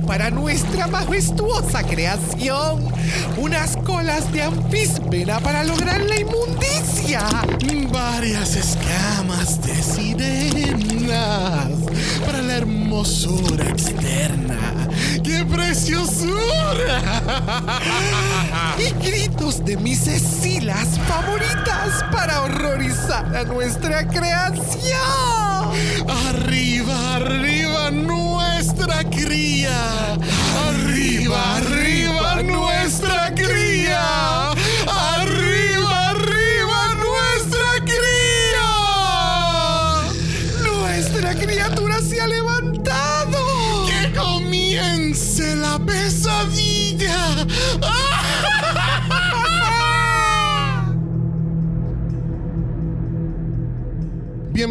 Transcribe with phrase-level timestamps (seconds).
[0.00, 2.88] Para nuestra majestuosa creación.
[3.36, 7.20] Unas colas de anfíspera para lograr la inmundicia.
[7.92, 11.72] Varias escamas de sirenas
[12.24, 14.58] para la hermosura externa.
[15.22, 17.02] ¡Qué preciosura!
[18.78, 24.62] Y gritos de mis Cecilas favoritas para horrorizar a nuestra creación.
[26.08, 27.90] Arriba, arriba
[28.86, 30.14] nuestra cría.
[30.68, 31.81] Arriba, arriba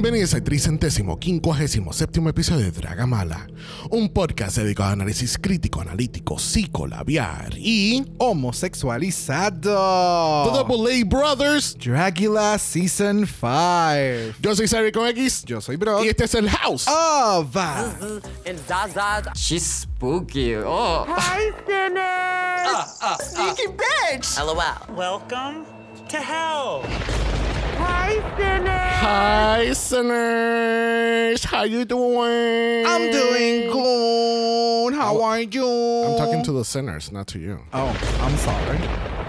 [0.02, 3.46] Bienvenidos al tricentésimo quincuagésimo séptimo episodio de Dragamala,
[3.92, 10.50] un podcast dedicado a análisis crítico, analítico, psicolabiar y Homosexualizado.
[10.50, 11.78] The Double A Brothers.
[11.78, 14.38] Dracula Season 5.
[14.42, 16.04] Yo soy Sari con X Yo soy Bro.
[16.04, 16.88] y este es el House.
[16.90, 17.94] Oh, va.
[18.48, 19.22] and Zaza.
[19.36, 20.56] She's spooky.
[20.56, 21.06] Oh.
[21.08, 22.98] Hi, sinners!
[23.30, 24.36] Sneaky bitch.
[24.44, 24.58] LOL.
[24.98, 25.64] Welcome
[26.10, 26.82] to hell.
[27.84, 28.94] Hi, sinners!
[29.02, 31.44] Hi, sinners.
[31.44, 32.86] How you doing?
[32.86, 34.94] I'm doing good.
[34.94, 35.66] How are you?
[35.66, 37.60] I'm talking to the sinners, not to you.
[37.74, 37.90] Oh,
[38.22, 39.21] I'm sorry.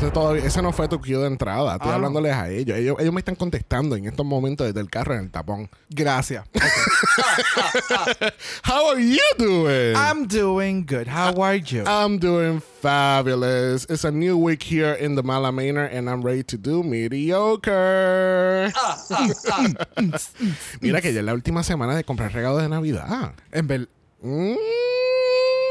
[0.00, 1.72] Ese, todavía, ese no fue tu cue de entrada.
[1.74, 1.94] Estoy Ah.
[1.96, 2.78] hablándoles a ellos.
[2.78, 2.96] ellos.
[3.00, 5.68] Ellos me están contestando en estos momentos desde el carro en el tapón.
[5.90, 6.44] Gracias.
[8.64, 9.96] How are you doing?
[9.96, 11.08] I'm doing good.
[11.08, 11.82] How are you?
[11.84, 13.86] I'm doing fabulous.
[13.90, 18.72] It's a new week here in the Mala Manor, and I'm ready to do mediocre.
[20.80, 23.32] Mira que ya es la última semana de comprar regalos de Navidad.
[23.50, 23.88] En ver-
[24.20, 24.56] Mm.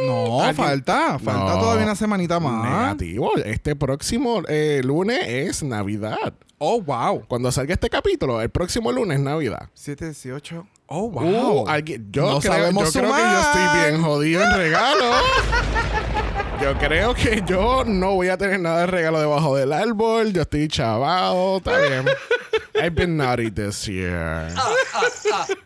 [0.05, 1.17] No, ¿Alguien- falta.
[1.19, 1.59] Falta No.
[1.59, 2.63] todavía una semanita más.
[2.69, 3.31] Negativo.
[3.43, 6.33] Este próximo eh, lunes es Navidad.
[6.59, 7.23] Oh, wow.
[7.27, 9.69] Cuando salga este capítulo, el próximo lunes es Navidad.
[9.73, 10.67] 7, 18.
[10.87, 11.67] Oh, Uh, wow.
[11.67, 15.11] alguien- yo No creo, sabemos yo creo que yo estoy bien jodido en regalo.
[16.61, 20.33] Yo creo que yo no voy a tener nada de regalo debajo del árbol.
[20.33, 21.57] Yo estoy chavado.
[21.57, 22.03] Está bien.
[22.81, 24.49] I've been naughty this year.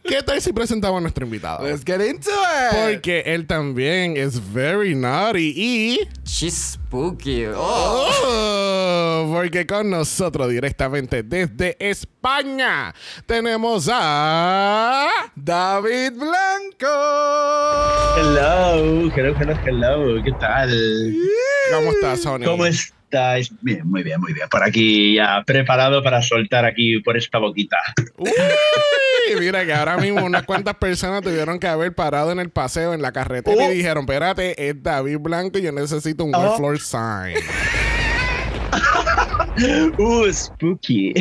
[0.04, 1.64] ¿Qué tal si presentamos a nuestro invitado?
[1.64, 2.72] Let's get into it.
[2.72, 6.00] Porque él también es very naughty y...
[6.32, 7.46] She's spooky.
[7.54, 8.08] Oh.
[8.24, 15.10] Oh, porque con nosotros directamente desde España tenemos a...
[15.36, 16.88] David Blanco.
[18.18, 20.24] Hello, hello, hello, hello.
[20.24, 21.14] ¿Qué tal?
[21.74, 22.46] ¿Cómo estás, Sony?
[22.46, 23.52] ¿Cómo estáis?
[23.60, 24.48] Bien, muy bien, muy bien.
[24.48, 27.78] Por aquí ya preparado para soltar aquí por esta boquita.
[28.18, 28.32] Uy,
[29.40, 33.02] mira que ahora mismo unas cuantas personas tuvieron que haber parado en el paseo, en
[33.02, 33.72] la carretera Oh.
[33.72, 36.42] y dijeron, espérate, es David Blanco y yo necesito un Oh.
[36.42, 37.36] wet floor sign.
[40.00, 41.14] Uh, spooky.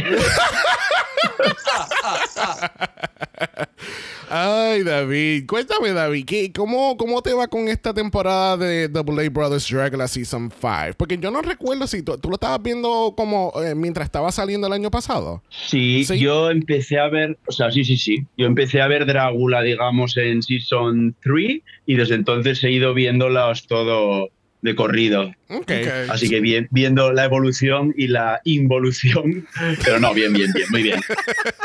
[4.28, 5.46] Ay, David.
[5.48, 10.06] Cuéntame, David, ¿qué, cómo, ¿cómo te va con esta temporada de Double A Brothers Dragula
[10.06, 10.94] Season 5?
[10.96, 14.68] Porque yo no recuerdo si tú, tú lo estabas viendo como eh, mientras estaba saliendo
[14.68, 15.42] el año pasado.
[15.50, 16.20] Sí, Sí.
[16.20, 18.24] yo empecé a ver, o sea, sí, sí, sí.
[18.36, 23.66] Yo empecé a ver Drácula, digamos, en Season 3 y desde entonces he ido viéndolos
[23.66, 24.28] todo
[24.62, 25.32] de corrido.
[25.48, 25.72] Ok.
[26.10, 29.46] Así que bien, viendo la evolución y la involución.
[29.84, 31.00] Pero no, bien, bien, bien, muy bien.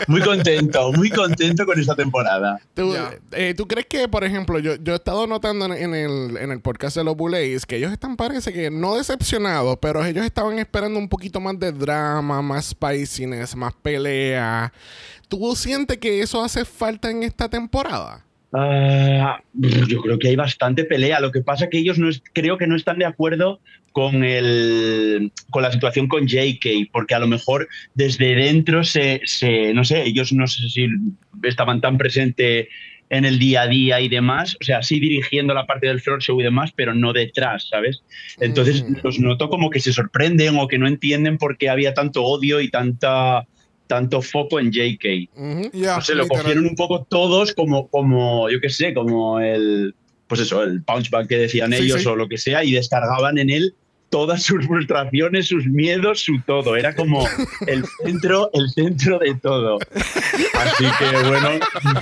[0.07, 2.59] Muy contento, muy contento con esta temporada.
[2.73, 2.95] ¿Tú,
[3.31, 6.51] eh, ¿tú crees que, por ejemplo, yo, yo he estado notando en, en el, en
[6.51, 10.57] el podcast de los Bullets que ellos están, parece que no decepcionados, pero ellos estaban
[10.59, 14.71] esperando un poquito más de drama, más spiciness, más pelea.
[15.27, 18.24] ¿Tú sientes que eso hace falta en esta temporada?
[18.57, 21.19] Ah, yo creo que hay bastante pelea.
[21.19, 23.59] Lo que pasa que ellos no es- creo que no están de acuerdo
[23.91, 29.73] con el con la situación con JK, porque a lo mejor desde dentro se, se
[29.73, 30.87] no sé, ellos no sé si
[31.43, 32.67] estaban tan presentes
[33.09, 36.21] en el día a día y demás, o sea, sí dirigiendo la parte del floor
[36.23, 38.03] show y demás, pero no detrás, ¿sabes?
[38.39, 38.95] Entonces Mm.
[39.03, 42.61] los noto como que se sorprenden o que no entienden por qué había tanto odio
[42.61, 43.45] y tanta
[43.87, 45.29] tanto foco en JK.
[45.35, 49.95] No sé, lo cogieron un poco todos como, como yo qué sé, como el,
[50.27, 52.07] pues eso, el punchback que decían Sí, ellos sí.
[52.07, 53.75] o lo que sea, y descargaban en él
[54.09, 56.75] todas sus frustraciones, sus miedos, su todo.
[56.75, 57.27] Era como
[57.67, 59.79] el centro, el centro de todo.
[59.93, 61.49] Así que bueno,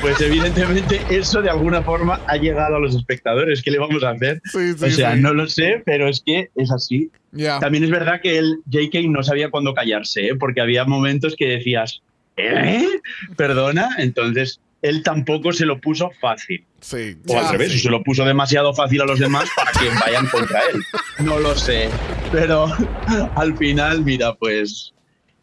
[0.02, 3.62] pues evidentemente eso de alguna forma ha llegado a los espectadores.
[3.62, 4.42] ¿Qué le vamos a hacer?
[4.46, 5.22] Sí, sí, o sea, sí.
[5.22, 7.10] no lo sé, pero es que es así.
[7.32, 7.60] Ya.
[7.60, 10.36] También es verdad que el JK no sabía cuándo callarse, ¿eh?
[10.36, 12.02] porque había momentos que decías,
[12.38, 12.88] ¿eh?
[13.36, 13.96] ¿Perdona?
[13.98, 16.64] Entonces, él tampoco se lo puso fácil.
[16.84, 17.18] Sí.
[17.28, 17.80] O al revés, sí.
[17.80, 20.84] se lo puso demasiado fácil a los demás para que vayan contra él.
[21.26, 21.90] No lo sé.
[22.32, 22.66] Pero
[23.36, 24.94] al final, mira, pues.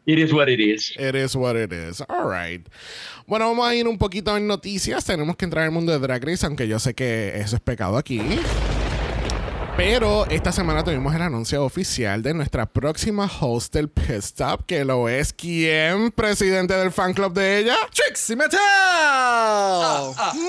[0.06, 0.92] It is what it is.
[0.98, 2.02] It is what it is.
[2.08, 2.66] All right.
[3.26, 5.04] Bueno, vamos a ir un poquito en noticias.
[5.04, 7.62] Tenemos que entrar en el mundo de Drag Race, aunque yo sé que eso es
[7.62, 8.20] pecado aquí.
[9.82, 14.84] Pero esta semana tuvimos el anuncio oficial de nuestra próxima host del Pit Stop, que
[14.84, 17.76] lo es quien, presidente del fan club de ella.
[17.90, 18.60] Trixie Mattel.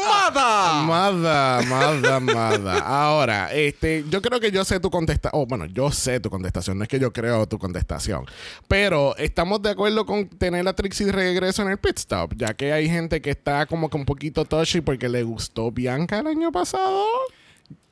[0.05, 2.79] Mada, mada, mada, mada.
[2.79, 5.41] Ahora, este, yo creo que yo sé tu contestación.
[5.41, 6.77] Oh, bueno, yo sé tu contestación.
[6.77, 8.25] No es que yo creo tu contestación.
[8.67, 12.53] Pero estamos de acuerdo con tener a Trixie de regreso en el pit stop, ya
[12.53, 16.27] que hay gente que está como que un poquito touchy porque le gustó Bianca el
[16.27, 17.05] año pasado.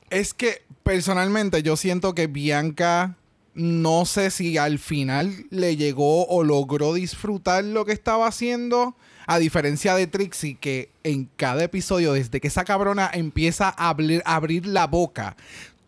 [0.09, 3.15] Es que personalmente yo siento que Bianca
[3.53, 8.95] no sé si al final le llegó o logró disfrutar lo que estaba haciendo.
[9.27, 14.23] A diferencia de Trixie, que en cada episodio, desde que esa cabrona empieza a abrir,
[14.25, 15.35] abrir la boca,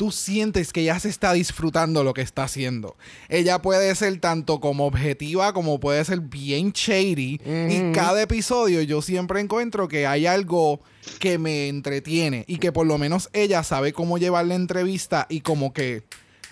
[0.01, 2.97] tú sientes que ella se está disfrutando lo que está haciendo.
[3.29, 7.39] Ella puede ser tanto como objetiva como puede ser bien shady.
[7.69, 10.81] Y cada episodio yo siempre encuentro que hay algo
[11.19, 15.41] que me entretiene y que por lo menos ella sabe cómo llevar la entrevista y
[15.41, 16.01] como que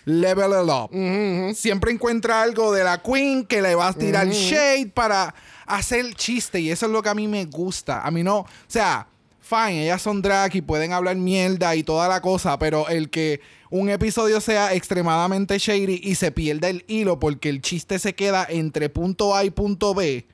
[0.06, 1.56] level it up.
[1.56, 5.34] Siempre encuentra algo de la queen que le va a tirar shade para
[5.66, 8.04] hacer chiste y eso es lo que a mí me gusta.
[8.06, 9.08] A mí no, o sea,
[9.50, 13.42] fine, ellas son drag y pueden hablar mierda y toda la cosa, pero el que
[13.72, 18.46] un episodio sea extremadamente shady y se pierda el hilo porque el chiste se queda
[18.48, 20.28] entre punto A y punto B,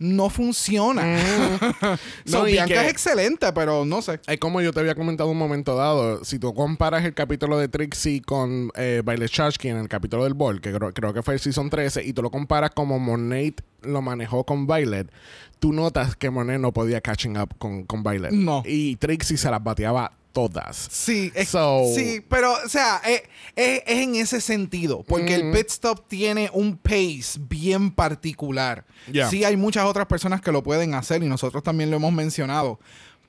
[0.00, 1.18] no funciona.
[2.24, 4.18] So, No, Bianca que- es excelente, pero no sé.
[4.26, 7.68] Es como yo te había comentado un momento dado, si tú comparas el capítulo de
[7.68, 11.34] Trixie con eh, Baile Chachki en el capítulo del Ball, que creo, creo que fue
[11.34, 15.10] el Season 13, y tú lo comparas como Monet lo manejó con Violet,
[15.58, 18.32] tú notas que Monet no podía catching up con, con Violet.
[18.32, 18.62] No.
[18.66, 20.88] Y Trixie se las bateaba todas.
[20.90, 23.22] Sí, es- So- sí, pero, o sea, es,
[23.56, 28.84] es- es en ese sentido, porque el pit stop tiene un pace bien particular.
[29.28, 32.78] Sí, hay muchas otras personas que lo pueden hacer y nosotros también lo hemos mencionado,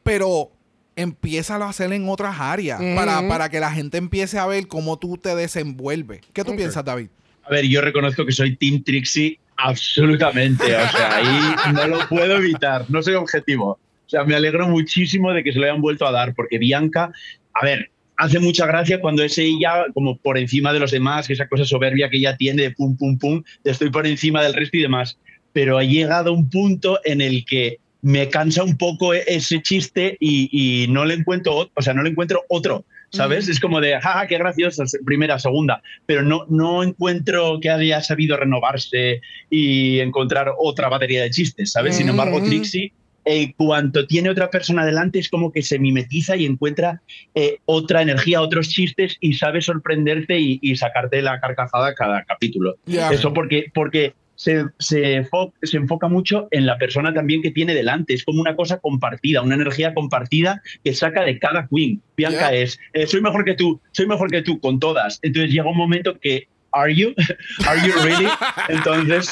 [0.03, 0.51] pero
[0.95, 4.99] empieza a hacer en otras áreas para, para que la gente empiece a ver cómo
[4.99, 6.21] tú te desenvuelves.
[6.33, 7.07] ¿Qué tú piensas, David?
[7.43, 10.63] A ver, yo reconozco que soy Team Trixie absolutamente.
[10.75, 12.85] O sea, ahí no lo puedo evitar.
[12.89, 13.79] No soy objetivo.
[14.11, 17.13] O sea, me alegro muchísimo de que se lo hayan vuelto a dar, porque Bianca,
[17.53, 21.33] a ver, hace mucha gracia cuando es ella como por encima de los demás, que
[21.33, 24.53] esa cosa soberbia que ella tiene de pum, pum, pum, de estoy por encima del
[24.53, 25.17] resto y demás.
[25.53, 30.17] Pero ha llegado un punto en el que me cansa un poco e- ese chiste
[30.19, 32.83] y, y no le encuentro, o sea, no le encuentro otro.
[33.13, 33.49] ¿Sabes?
[33.49, 38.37] Es como de, jaja, qué graciosa, primera, segunda, pero no, no encuentro que haya sabido
[38.37, 39.19] renovarse
[39.49, 41.97] y encontrar otra batería de chistes, ¿sabes?
[41.97, 42.41] Sin embargo.
[42.41, 42.93] Trixie,
[43.25, 47.01] en cuanto tiene otra persona delante, es como que se mimetiza y encuentra
[47.35, 52.77] eh, otra energía, otros chistes y sabe sorprenderte y, y sacarte la carcajada cada capítulo.
[53.11, 55.27] Eso porque, porque se, se,
[55.61, 58.15] se enfoca mucho en la persona también que tiene delante.
[58.15, 62.01] Es como una cosa compartida, una energía compartida que saca de cada queen.
[62.17, 62.53] Bianca Ya.
[62.57, 65.19] es, eh, soy mejor que tú, soy mejor que tú, con todas.
[65.21, 67.13] Entonces llega un momento que, ¿are you?
[67.67, 68.27] ¿Are you really?
[68.69, 69.31] Entonces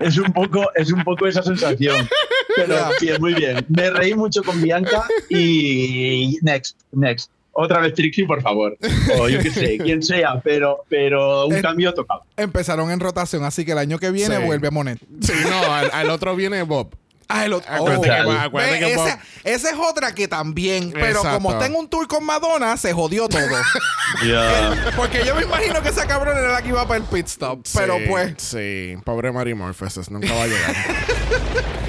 [0.00, 2.08] es un poco, es un poco esa sensación.
[2.56, 3.64] Pero bien, muy bien.
[3.68, 7.30] Me reí mucho con Bianca y next, next.
[7.52, 8.76] Otra vez Trixie, por favor.
[9.18, 12.22] O yo qué sé, quien sea, pero, pero un Eh, cambio tocaba.
[12.36, 14.42] Empezaron en rotación, así que el año que viene Sí.
[14.44, 14.98] vuelve a Monet.
[15.20, 16.94] Sí, no, al, al otro viene Bob.
[17.32, 17.70] Ah, el otro.
[18.00, 21.30] Ve, acuérdate que esa, esa es otra que también, pero Exacto.
[21.30, 23.40] como está en un tour con Madonna, se jodió todo.
[24.96, 27.64] Porque yo me imagino que esa cabrona era la que iba para el pit stop.
[27.72, 30.74] Pero pues, Sí, pobre Mary Morpheus, nunca va a llegar.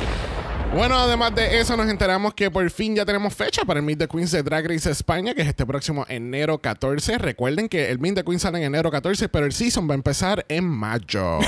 [0.73, 3.99] Bueno, además de eso, nos enteramos que por fin ya tenemos fecha para el Meet
[3.99, 7.17] the Queens de Drag Race España, que es este próximo enero 14.
[7.17, 9.95] Recuerden que el Meet the Queens sale en enero 14, pero el season va a
[9.95, 11.39] empezar en mayo.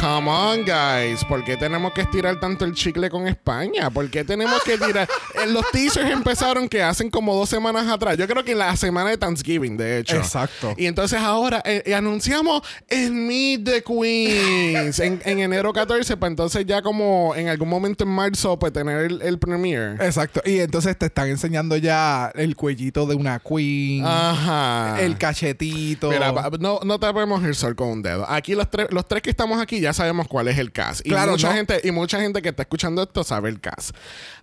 [0.00, 1.24] Come on, guys.
[1.24, 3.90] ¿Por qué tenemos que estirar tanto el chicle con España?
[3.90, 5.08] ¿Por qué tenemos que tirar?
[5.36, 8.16] Eh, Los teasers empezaron que hacen como dos semanas atrás.
[8.16, 10.16] Yo creo que en la semana de Thanksgiving, de hecho.
[10.16, 10.72] Exacto.
[10.78, 16.30] Y entonces ahora eh, eh, anunciamos en Meet the Queens en, en enero 14, para
[16.30, 19.94] entonces ya como en algún momento en marzo, pues tener el, el premiere.
[20.06, 20.40] Exacto.
[20.46, 24.96] Y entonces te están enseñando ya el cuellito de una queen, Ajá.
[25.00, 26.08] el cachetito.
[26.10, 28.24] Mira, no, no tapemos el sol con un dedo.
[28.26, 31.06] Aquí los tres, los tres que estamos aquí ya sabemos cuál es el cast.
[31.06, 31.54] Y mucha ¿no?
[31.54, 33.96] gente, y mucha gente que está escuchando esto sabe el cast.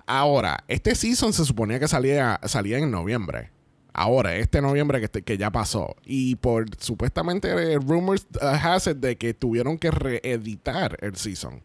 [0.06, 3.52] Ahora, este season se suponía que salía, salía en noviembre.
[3.94, 5.96] Ahora, este noviembre que, este- que ya pasó.
[6.04, 11.62] Y por supuestamente eh, rumors uh, has it de que tuvieron que reeditar el season.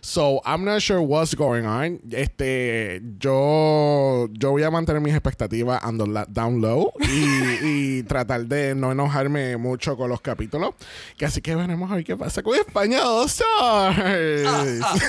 [0.00, 2.00] So, I'm not sure what's going on.
[2.10, 7.62] Este, yo, yo voy a mantener mis expectativas la- down low y,
[7.98, 10.74] y tratar de no enojarme mucho con los capítulos.
[11.16, 14.80] Que así que veremos a ver qué pasa con España All Stars.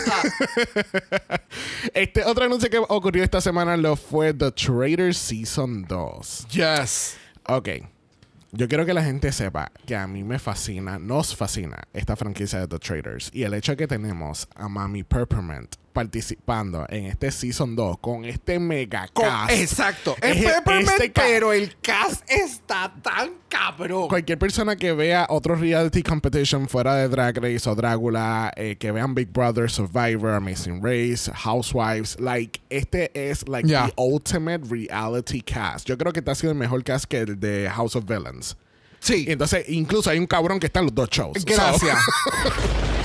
[1.94, 6.48] este otro anuncio que ocurrió esta semana lo fue The Trader Season 2.
[6.50, 7.18] Yes.
[7.48, 7.70] Ok.
[8.54, 12.60] Yo quiero que la gente sepa que a mí me fascina, nos fascina esta franquicia
[12.60, 13.30] de The Traders.
[13.34, 18.26] Y el hecho de que tenemos a Mami Peppermint participando en este Season 2 con
[18.26, 19.52] este mega Con- cast.
[19.52, 20.16] exacto.
[20.22, 24.08] Es Es- Peppermint, este pero el cast está tan cabrón.
[24.08, 28.92] Cualquier persona que vea otro reality competition fuera de Drag Race o Drácula, eh, que
[28.92, 33.88] vean Big Brother, Survivor, Amazing Race, Housewives, like, este es like Yeah.
[33.88, 35.88] the ultimate reality cast.
[35.88, 38.56] Yo creo que este ha sido el mejor cast que el de House of Villains.
[39.00, 39.26] Sí.
[39.28, 41.44] Y entonces, incluso hay un cabrón que está en los dos shows.
[41.44, 41.98] Gracias.
[41.98, 42.52] So,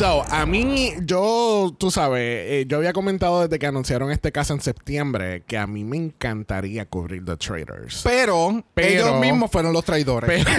[0.00, 4.60] a mí, yo, tú sabes, eh, yo había comentado desde que anunciaron este caso en
[4.60, 8.00] septiembre que a mí me encantaría cubrir The Traders.
[8.02, 10.28] pero, Pero- ellos mismos fueron los traidores.
[10.44, 10.50] Pero,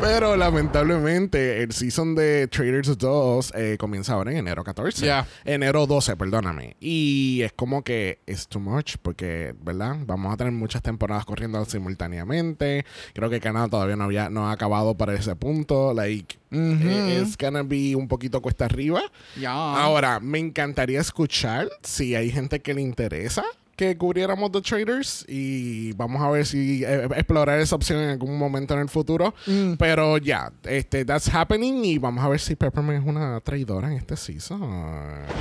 [0.00, 5.04] pero, lamentablemente el season de Traders 2 eh, comienza ahora en enero 14.
[5.04, 5.26] Ya.
[5.44, 6.76] Enero 12, perdóname.
[6.80, 9.96] Y es como que es too much porque, ¿verdad?
[10.06, 12.84] Vamos a tener muchas temporadas corriendo simultáneamente.
[13.14, 15.92] Creo que Canadá todavía no, había, no ha acabado para ese punto.
[15.94, 19.02] Like, eh, it's gonna be un poquito cuesta arriba.
[19.38, 19.52] Ya.
[19.52, 23.44] Ahora, me encantaría escuchar si hay gente que le interesa
[23.80, 28.36] que cubriéramos The Traders y vamos a ver si eh, explorar esa opción en algún
[28.36, 29.34] momento en el futuro.
[29.46, 29.76] Mm.
[29.78, 33.94] Pero ya, este, that's happening y vamos a ver si Peppermint es una traidora en
[33.94, 34.60] este season.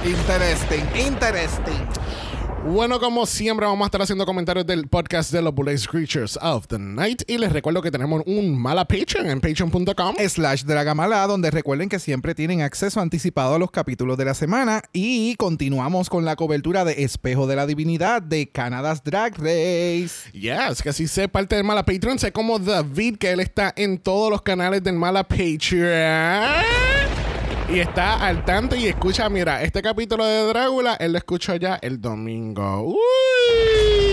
[0.05, 2.49] Interesting, interesting.
[2.66, 6.68] Bueno, como siempre, vamos a estar haciendo comentarios del podcast de los Bullies Creatures of
[6.68, 7.24] the Night.
[7.25, 10.16] Y les recuerdo que tenemos un mala Patreon en patreon.com.
[10.28, 14.84] slash Dragamala, donde recuerden que siempre tienen acceso anticipado a los capítulos de la semana.
[14.94, 20.30] Y continuamos con la cobertura de Espejo de la Divinidad de Canada's Drag Race.
[20.34, 23.98] Yes, que si sé parte del Mala Patreon, sé como David, que él está en
[23.98, 27.29] todos los canales del Mala Patreon.
[27.72, 31.78] Y está al tanto y escucha, mira, este capítulo de Drácula, él lo escuchó ya
[31.82, 32.82] el domingo.
[32.82, 34.09] Uy.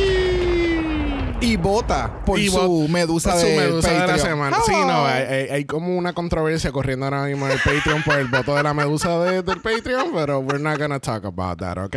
[1.39, 4.27] Y vota por Y su vo- medusa, por su de, medusa de la Patreon.
[4.29, 4.57] semana.
[4.65, 8.19] Sí, no, hay, hay- hay como una controversia corriendo ahora mismo en el Patreon por
[8.19, 11.77] el voto de la medusa de- del Patreon, pero we're not gonna talk about that,
[11.79, 11.95] ¿ok?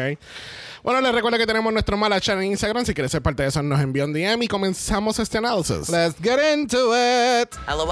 [0.83, 2.85] Bueno, les recuerdo que tenemos nuestro mala chat en Instagram.
[2.85, 5.89] Si quieres ser parte de eso, nos envía un DM y comenzamos este análisis.
[5.89, 7.49] Let's get into it.
[7.67, 7.89] LOL.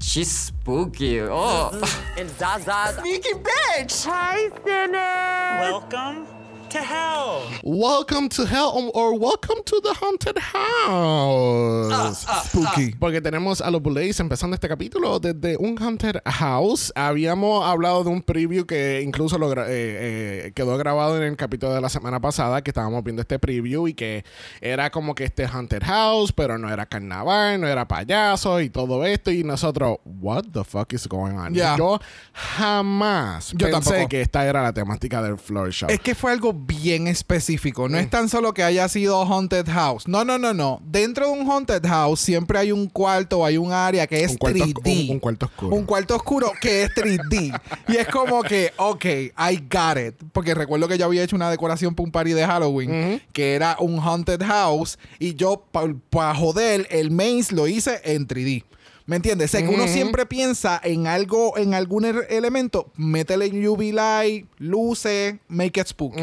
[0.00, 1.20] She's spooky.
[1.20, 1.70] Oh.
[2.18, 3.00] And Zaza.
[3.00, 4.06] Sneaky bitch.
[4.06, 5.60] Hi, Sinner.
[5.70, 6.26] Welcome
[6.70, 7.42] to hell.
[7.64, 12.26] Welcome to hell um, or welcome to the haunted house.
[12.46, 12.94] Spooky.
[12.98, 16.92] Porque tenemos a los Bullays empezando este capítulo desde un haunted house.
[16.94, 21.36] Habíamos hablado de un preview que incluso lo gra- eh, eh, quedó grabado en el
[21.36, 24.24] capítulo de la semana pasada, que estábamos viendo este preview y que
[24.60, 29.04] era como que este haunted house, pero no era carnaval, no era payaso y todo
[29.04, 29.30] esto.
[29.30, 31.54] Y nosotros, what the fuck is going on?
[31.54, 31.98] Yo
[32.32, 34.08] jamás Yo pensé tampoco.
[34.08, 35.88] que esta era la temática del floor show.
[35.90, 37.88] Es que fue algo bien específico.
[37.88, 40.06] No es tan solo que haya sido Haunted House.
[40.08, 40.80] No, no, no, no.
[40.84, 44.36] Dentro de un Haunted House siempre hay un cuarto, hay un área que es Un
[44.38, 45.04] cuarto 3D.
[45.06, 45.76] un- un cuarto oscuro.
[45.76, 47.52] Un cuarto oscuro que es 3D.
[47.88, 50.14] y es como que, ok, I got it.
[50.32, 53.76] Porque recuerdo que yo había hecho una decoración para un party de Halloween que era
[53.80, 55.64] un Haunted House y yo,
[56.10, 58.64] para joder, el maze lo hice en 3D.
[59.10, 59.50] ¿Me entiendes?
[59.50, 64.46] O sea, que uno siempre piensa en algo, en algún er- elemento, métele UV light,
[64.58, 66.22] luces, make it spooky.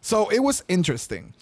[0.00, 1.32] So it was interesting.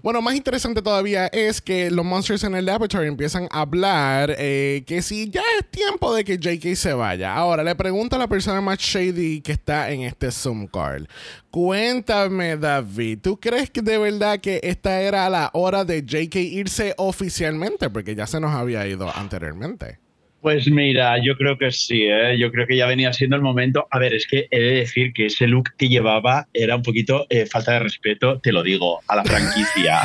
[0.00, 4.84] Bueno, más interesante todavía es que los monsters en el laboratory empiezan a hablar eh,
[4.86, 7.34] que si ya es tiempo de que JK se vaya.
[7.34, 11.08] Ahora, le pregunto a la persona más shady que está en este Zoom call.
[11.50, 16.94] Cuéntame, David, ¿tú crees que de verdad que esta era la hora de JK irse
[16.96, 17.90] oficialmente?
[17.90, 19.98] Porque ya se nos había ido anteriormente.
[20.40, 22.38] Pues mira, yo creo que sí, ¿eh?
[22.38, 23.88] yo creo que ya venía siendo el momento.
[23.90, 27.26] A ver, es que he de decir que ese look que llevaba era un poquito
[27.28, 30.00] eh, falta de respeto, te lo digo, a la franquicia.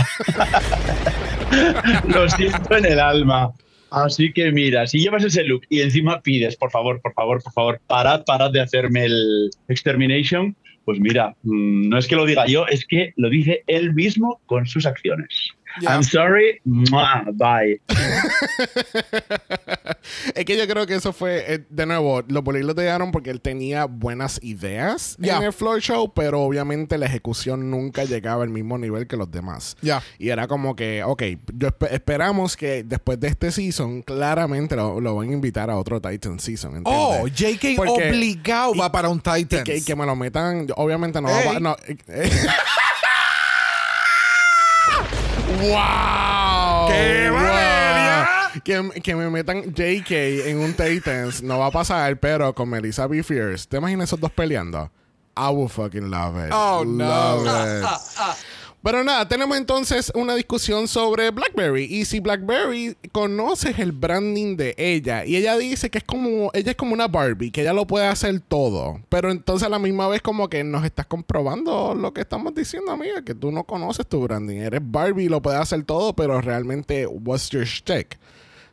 [2.08, 3.54] lo siento en el alma.
[3.92, 7.54] Así que mira, si llevas ese look y encima pides, por favor, por favor, por
[7.54, 12.48] favor, parad, parad de hacerme el Extermination, pues mira, mm, no es que lo diga
[12.48, 15.52] yo, es que lo dice él mismo con sus acciones.
[15.88, 17.82] I'm sorry, Mua, bye.
[20.36, 23.30] es que yo creo que eso fue, eh, de nuevo, los bullies lo dejaron porque
[23.30, 25.38] él tenía buenas ideas Ya.
[25.38, 29.32] en el floor show, pero obviamente la ejecución nunca llegaba al mismo nivel que los
[29.32, 29.78] demás.
[29.82, 30.02] Ya.
[30.20, 31.24] Y era como que, ok,
[31.58, 36.02] yo esperamos que después de este season, claramente lo, lo van a invitar a otro
[36.02, 36.78] Titan season.
[36.78, 37.20] ¿entiendes?
[37.22, 39.64] Oh, JK Porque- obligado y- va para un Titan.
[39.64, 41.76] que, que me lo metan, obviamente no va no,
[42.08, 42.30] eh.
[45.64, 46.90] ¡Wow!
[46.90, 47.40] ¡Qué Wow.
[47.40, 48.30] Valeria!
[48.64, 50.12] Que, que me metan JK
[50.48, 53.24] en un Titans no va a pasar, pero con Melissa B.
[53.24, 53.68] Fierce.
[53.68, 54.92] ¿Te imaginas esos dos peleando?
[55.36, 56.52] I will fucking love it.
[56.54, 57.38] Oh, no.
[57.44, 57.88] Love it.
[58.84, 61.86] Pero nada, tenemos entonces una discusión sobre BlackBerry.
[61.86, 66.72] Y si BlackBerry conoces el branding de ella, y ella dice que es como, ella
[66.72, 69.00] es como una Barbie, que ella lo puede hacer todo.
[69.08, 72.92] Pero entonces a la misma vez como que nos estás comprobando lo que estamos diciendo,
[72.92, 74.58] amiga, que tú no conoces tu branding.
[74.58, 78.18] Eres Barbie y lo puedes hacer todo, pero realmente, what's your shtick?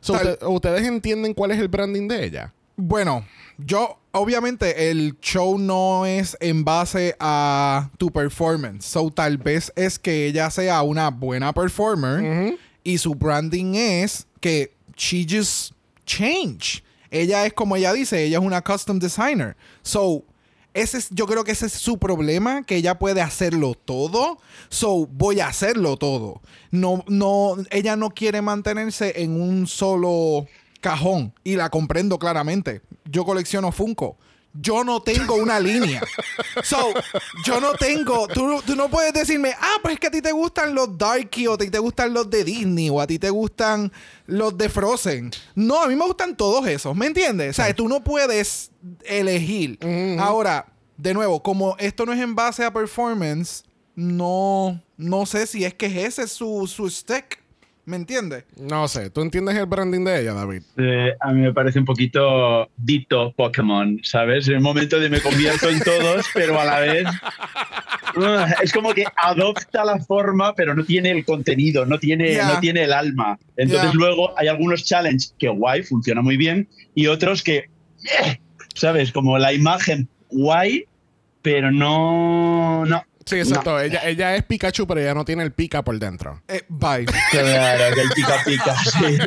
[0.01, 2.53] So, usted- ¿Ustedes entienden cuál es el branding de ella?
[2.83, 3.23] Bueno,
[3.59, 8.85] yo, obviamente, el show no es en base a tu performance.
[8.85, 14.73] So, tal vez es que ella sea una buena performer y su branding es que
[14.97, 15.73] she just
[16.07, 16.83] change.
[17.11, 19.55] Ella es como ella dice, ella es una custom designer.
[19.83, 20.23] So,
[20.73, 24.39] ese es, yo creo que ese es su problema, que ella puede hacerlo todo.
[24.69, 26.41] So, voy a hacerlo todo.
[26.71, 30.47] No, no, ella no quiere mantenerse en un solo
[30.81, 31.33] cajón.
[31.43, 32.81] Y la comprendo claramente.
[33.05, 34.17] Yo colecciono Funko.
[34.53, 36.01] Yo no tengo una línea.
[36.63, 36.93] So,
[37.45, 38.27] yo no tengo.
[38.27, 41.47] Tú, tú no puedes decirme, ah, pues es que a ti te gustan los Darky
[41.47, 43.91] o a ti te gustan los de Disney o a ti te gustan
[44.25, 45.31] los de Frozen.
[45.55, 47.51] No, a mí me gustan todos esos, ¿me entiendes?
[47.51, 48.71] O sea, tú no puedes
[49.05, 49.79] elegir.
[50.19, 53.63] Ahora, de nuevo, como esto no es en base a performance,
[53.95, 57.40] no, no sé si es que ese es su, su stick.
[57.85, 58.45] ¿Me entiendes?
[58.57, 60.61] No sé, ¿tú entiendes el branding de ella, David?
[60.77, 64.47] Eh, a mí me parece un poquito dito Pokémon, ¿sabes?
[64.47, 67.07] En el momento de me convierto en todos, pero a la vez
[68.17, 72.59] uh, es como que adopta la forma, pero no tiene el contenido, no tiene, no
[72.59, 73.39] tiene el alma.
[73.57, 78.39] Entonces luego hay algunos challenges que guay, funciona muy bien, y otros que, eh,
[78.75, 79.11] ¿sabes?
[79.11, 80.85] Como la imagen guay,
[81.41, 82.85] pero no...
[82.85, 83.03] no.
[83.25, 83.79] Sí, exacto.
[83.79, 86.41] Ella, ella es Pikachu, pero ella no tiene el pica por dentro.
[86.47, 87.05] Eh, bye.
[87.31, 89.17] Claro, que el pica pica, sí.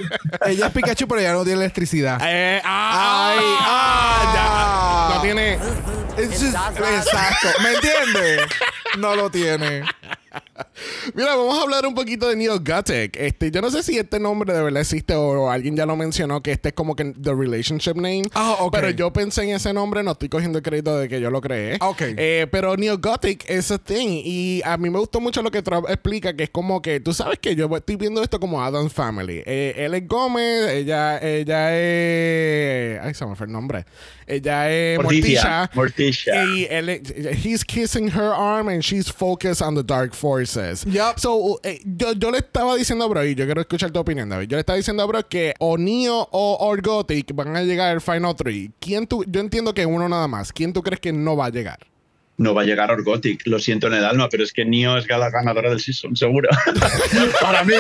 [0.47, 2.21] Ella es Pikachu, pero ya no tiene electricidad.
[2.25, 5.15] Eh, ah, Ay, ah, ya.
[5.17, 5.59] No tiene.
[6.17, 7.49] Just- exacto.
[7.63, 8.41] ¿Me entiendes?
[8.99, 9.85] No lo tiene.
[11.15, 13.17] Mira, vamos a hablar un poquito de Neo Gothic.
[13.17, 16.43] Este, yo no sé si este nombre de verdad existe o alguien ya lo mencionó,
[16.43, 18.25] que este es como que the relationship name.
[18.35, 18.73] Ah, ok.
[18.73, 21.41] Pero yo pensé en ese nombre, no estoy cogiendo el crédito de que yo lo
[21.41, 21.79] creé.
[21.81, 22.03] Ok.
[22.17, 24.23] Eh, pero Neo Gothic es a thing.
[24.25, 27.13] Y a mí me gustó mucho lo que Trump explica, que es como que tú
[27.13, 29.43] sabes que yo estoy viendo esto como Adam's Family.
[29.47, 33.01] Eh, él es Gómez, ella, ella es.
[33.01, 33.85] Ay, se me fue el nombre.
[34.27, 35.71] Ella es Morticia.
[35.75, 36.35] Morticia.
[36.35, 36.45] Morticia.
[36.45, 36.89] Y él,
[37.45, 40.64] he's kissing her arm and she's focused on the dark forces.
[40.73, 41.19] Yup.
[41.19, 44.29] So, eh, yo, yo le estaba diciendo a Bro, y yo quiero escuchar tu opinión,
[44.29, 44.49] David.
[44.49, 48.01] Yo le estaba diciendo a Bro que o Neo o Orgotic van a llegar al
[48.01, 48.71] Final 3.
[48.81, 50.53] ¿Quién tú, yo entiendo que uno nada más.
[50.53, 51.79] ¿Quién tú crees que no va a llegar?
[52.37, 55.09] no va a llegar Orgotic, lo siento en el alma, pero es que Nio es
[55.09, 56.49] la ganadora del season, seguro.
[57.41, 57.75] Para mí.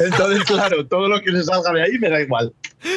[0.00, 2.52] Entonces, claro, todo lo que se salga de ahí me da igual.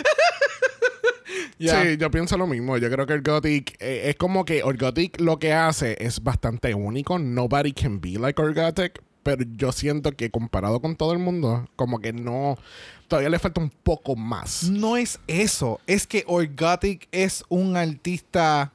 [1.59, 2.77] Sí, yo pienso lo mismo.
[2.77, 7.17] Yo creo que Orgotic eh, es como que Orgotic lo que hace es bastante único.
[7.17, 9.01] Nobody can be like Orgotic.
[9.23, 12.57] Pero yo siento que comparado con todo el mundo, como que no.
[13.07, 14.63] Todavía le falta un poco más.
[14.63, 15.79] No es eso.
[15.87, 18.71] Es que Orgotic es un artista.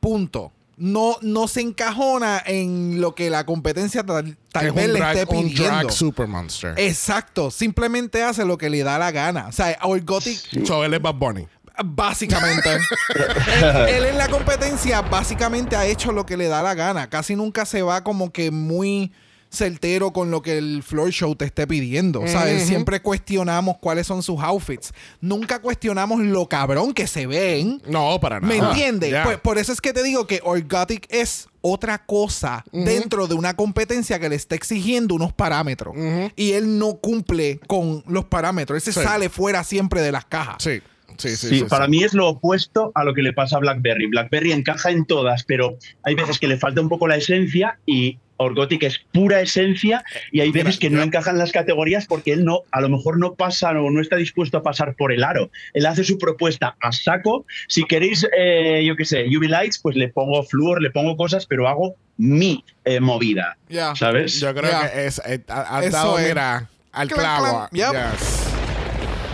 [0.00, 0.52] Punto.
[0.76, 5.16] No, no se encajona en lo que la competencia tal, tal vez un le drag,
[5.16, 5.64] esté un pidiendo.
[5.64, 6.74] drag super monster.
[6.76, 7.50] Exacto.
[7.50, 9.46] Simplemente hace lo que le da la gana.
[9.48, 11.46] O sea, Orgotic So, él es Bad Bunny.
[11.84, 12.70] Básicamente.
[13.14, 17.08] él, él en la competencia básicamente ha hecho lo que le da la gana.
[17.08, 19.12] Casi nunca se va como que muy
[19.54, 22.26] certero con lo que el floor show te esté pidiendo.
[22.26, 22.66] ¿sabes?
[22.66, 24.92] Siempre cuestionamos cuáles son sus outfits.
[25.20, 27.80] Nunca cuestionamos lo cabrón que se ven.
[27.88, 28.52] No, para nada.
[28.52, 29.14] ¿Me entiendes?
[29.24, 33.54] Pues, por eso es que te digo que Orgotic es otra cosa dentro de una
[33.56, 35.94] competencia que le está exigiendo unos parámetros.
[36.36, 38.76] Y él no cumple con los parámetros.
[38.86, 39.06] Él se Sí.
[39.06, 40.56] sale fuera siempre de las cajas.
[40.58, 40.80] Sí.
[41.16, 41.92] Sí, sí, Sí, sí, para sí.
[41.92, 44.08] mí es lo opuesto a lo que le pasa a BlackBerry.
[44.08, 48.18] BlackBerry encaja en todas, pero hay veces que le falta un poco la esencia y
[48.36, 52.60] Orgotic es pura esencia y hay veces que no encajan las categorías porque él no,
[52.70, 55.50] a lo mejor no pasa o no está dispuesto a pasar por el aro.
[55.72, 57.46] Él hace su propuesta a saco.
[57.68, 61.46] Si queréis, eh, yo qué sé, UV Lights, pues le pongo Fluor, le pongo cosas,
[61.46, 63.56] pero hago mi eh, movida.
[63.68, 63.94] Ya.
[63.94, 64.40] ¿Sabes?
[64.40, 67.68] Yo creo que es, eh, ha, ha Eso dado, mira, al Clan, clavo.
[67.70, 67.92] clan.
[67.92, 68.12] Yep.
[68.20, 68.43] Yes.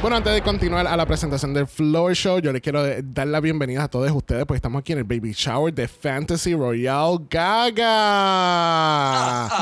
[0.01, 3.39] Bueno, antes de continuar a la presentación del Floor Show, yo les quiero dar la
[3.39, 7.91] bienvenida a todos ustedes, porque estamos aquí en el Baby Shower de Fantasy Royale Gaga.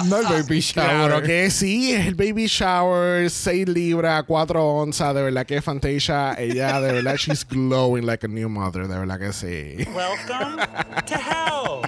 [0.04, 0.88] No el baby shower.
[0.88, 6.34] Claro que sí, es el Baby Shower, 6 libras, 4 onzas, de verdad que Fantasia,
[6.38, 9.78] ella de verdad, she's glowing like a new mother, de verdad que sí.
[9.92, 10.64] Welcome
[11.04, 11.82] to hell.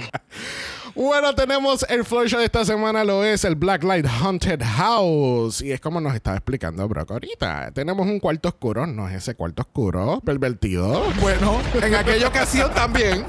[0.95, 5.63] Bueno, tenemos el floor show de esta semana, lo es el Blacklight Haunted House.
[5.63, 7.71] Y es como nos estaba explicando Brock ahorita.
[7.73, 11.05] Tenemos un cuarto oscuro, no es ese cuarto oscuro, pervertido.
[11.21, 13.25] Bueno, en aquella ocasión también.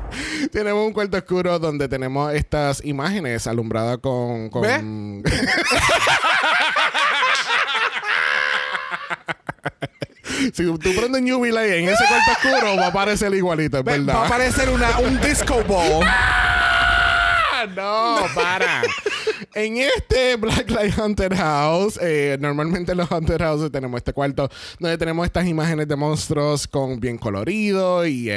[0.52, 4.50] tenemos un cuarto oscuro donde tenemos estas imágenes alumbradas con...
[4.50, 4.64] con...
[10.52, 13.98] si tú prendes UV light en ese cuarto oscuro, va a aparecer igualito, es Ve-
[13.98, 14.14] verdad.
[14.14, 16.04] Va a parecer una, un disco ball.
[17.66, 18.82] No, para.
[19.54, 24.98] en este Blacklight Hunter House, eh, normalmente en los Hunter Houses tenemos este cuarto donde
[24.98, 28.30] tenemos estas imágenes de monstruos con bien colorido y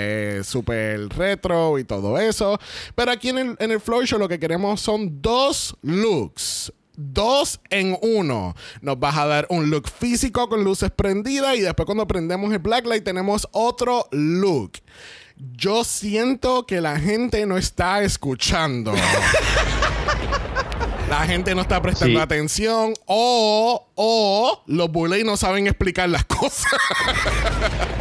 [0.44, 2.60] súper retro y todo eso.
[2.96, 6.72] Pero aquí en el, en el Floor Show lo que queremos son dos looks.
[6.98, 8.56] Dos en uno.
[8.82, 12.60] Nos vas a dar un look físico con luces prendidas y después cuando prendemos el
[12.60, 14.74] blacklight tenemos otro look.
[15.38, 18.94] Yo siento que la gente no está escuchando.
[21.10, 22.22] La gente no está prestando Sí.
[22.22, 26.66] atención o, o los bullies no saben explicar las cosas.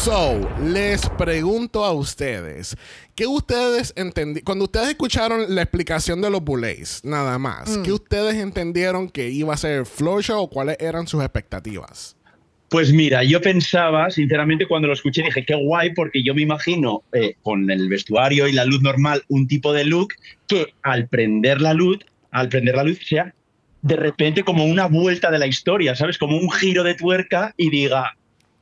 [0.00, 2.74] so, les pregunto a ustedes,
[3.14, 4.44] ¿qué ustedes entendieron?
[4.44, 9.52] Cuando ustedes escucharon la explicación de los bullies, nada más, ¿qué ustedes entendieron que iba
[9.52, 12.16] a ser show o cuáles eran sus expectativas?
[12.70, 17.02] Pues mira, yo pensaba, sinceramente, cuando lo escuché, dije, qué guay, porque yo me imagino
[17.12, 20.14] eh, con el vestuario y la luz normal un tipo de look
[20.46, 21.98] que al prender la luz,
[22.30, 23.34] al prender la luz sea
[23.82, 26.18] de repente como una vuelta de la historia, ¿sabes?
[26.18, 28.14] Como un giro de tuerca y diga,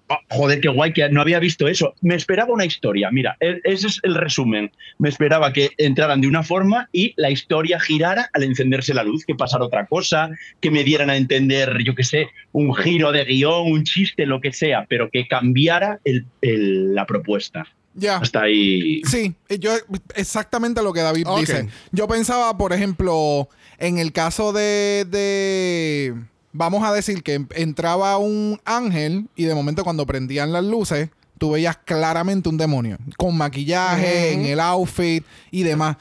[0.08, 1.94] "Oh, joder, qué guay, que no había visto eso.
[2.00, 4.70] Me esperaba una historia, mira, e- ese es el resumen.
[4.98, 9.24] Me esperaba que entraran de una forma y la historia girara al encenderse la luz,
[9.26, 13.24] que pasara otra cosa, que me dieran a entender, yo qué sé, un giro de
[13.24, 17.66] guion, un chiste, lo que sea, pero que cambiara el- el- la propuesta.
[17.94, 18.18] Ya.
[18.18, 19.02] Hasta ahí.
[19.04, 19.72] Sí, yo
[20.14, 21.68] exactamente lo que David dice.
[21.90, 26.14] Yo pensaba, por ejemplo, en el caso de, de-
[26.52, 31.52] vamos a decir que entraba un ángel y de momento cuando prendían las luces, tú
[31.52, 35.96] veías claramente un demonio con maquillaje, en el outfit y demás.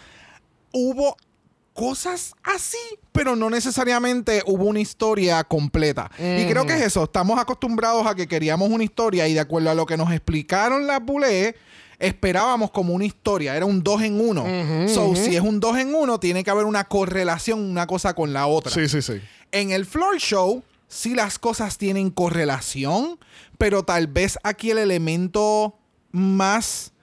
[0.71, 1.15] Hubo
[1.73, 2.77] cosas así,
[3.11, 6.09] pero no necesariamente hubo una historia completa.
[6.17, 9.69] Y creo que es eso, estamos acostumbrados a que queríamos una historia y de acuerdo
[9.69, 11.53] a lo que nos explicaron las bulés,
[11.99, 14.43] esperábamos como una historia, era un dos en uno.
[14.87, 18.33] so, si es un dos en uno, tiene que haber una correlación una cosa con
[18.33, 18.71] la otra.
[18.71, 19.21] Sí, sí, sí.
[19.51, 23.19] En el floor show, sí las cosas tienen correlación,
[23.57, 25.77] pero tal vez aquí el elemento
[26.11, 26.93] más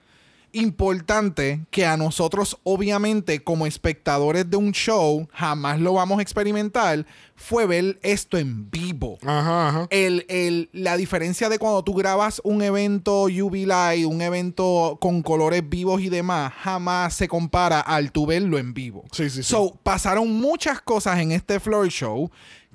[0.55, 7.05] importante que a nosotros, obviamente, como espectadores de un show, jamás lo vamos a experimentar,
[7.35, 9.17] fue ver esto en vivo.
[9.25, 9.87] Ajá, ajá.
[9.89, 15.21] El, el- la diferencia de cuando tú grabas un evento UV Light, un evento con
[15.21, 19.03] colores vivos y demás, jamás se compara al tú verlo en vivo.
[19.11, 19.43] Sí, sí, sí.
[19.43, 22.29] So, pasaron muchas cosas en este floor show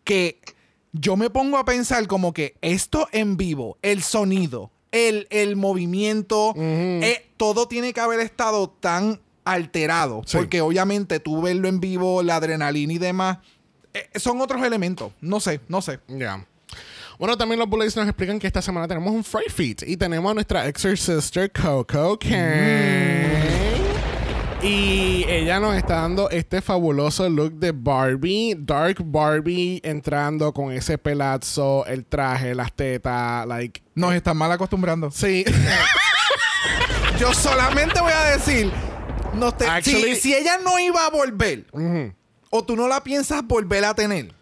[0.04, 0.40] que
[0.92, 6.52] yo me pongo a pensar como que esto en vivo, el sonido, el, el movimiento,
[6.56, 10.20] eh, todo tiene que haber estado tan alterado.
[10.26, 10.36] Sí.
[10.36, 13.38] Porque obviamente tú verlo en vivo, la adrenalina y demás,
[13.94, 15.10] eh, son otros elementos.
[15.22, 16.00] No sé, no sé.
[16.06, 16.46] Ya.
[17.18, 20.30] Bueno, también los Bullets nos explican que esta semana tenemos un Free Feet y tenemos
[20.30, 23.70] a nuestra exer sister Coco Kane.
[24.62, 30.98] Y ella nos está dando este fabuloso look de Barbie, Dark Barbie, entrando con ese
[30.98, 33.82] pelazo, el traje, las tetas, like.
[33.94, 35.10] Nos están mal acostumbrando.
[35.10, 35.46] Sí.
[37.20, 38.72] Yo solamente voy a decir,
[39.34, 41.66] no te- Actually- si, si ella no iba a volver,
[42.48, 44.32] o tú no la piensas volver a tener,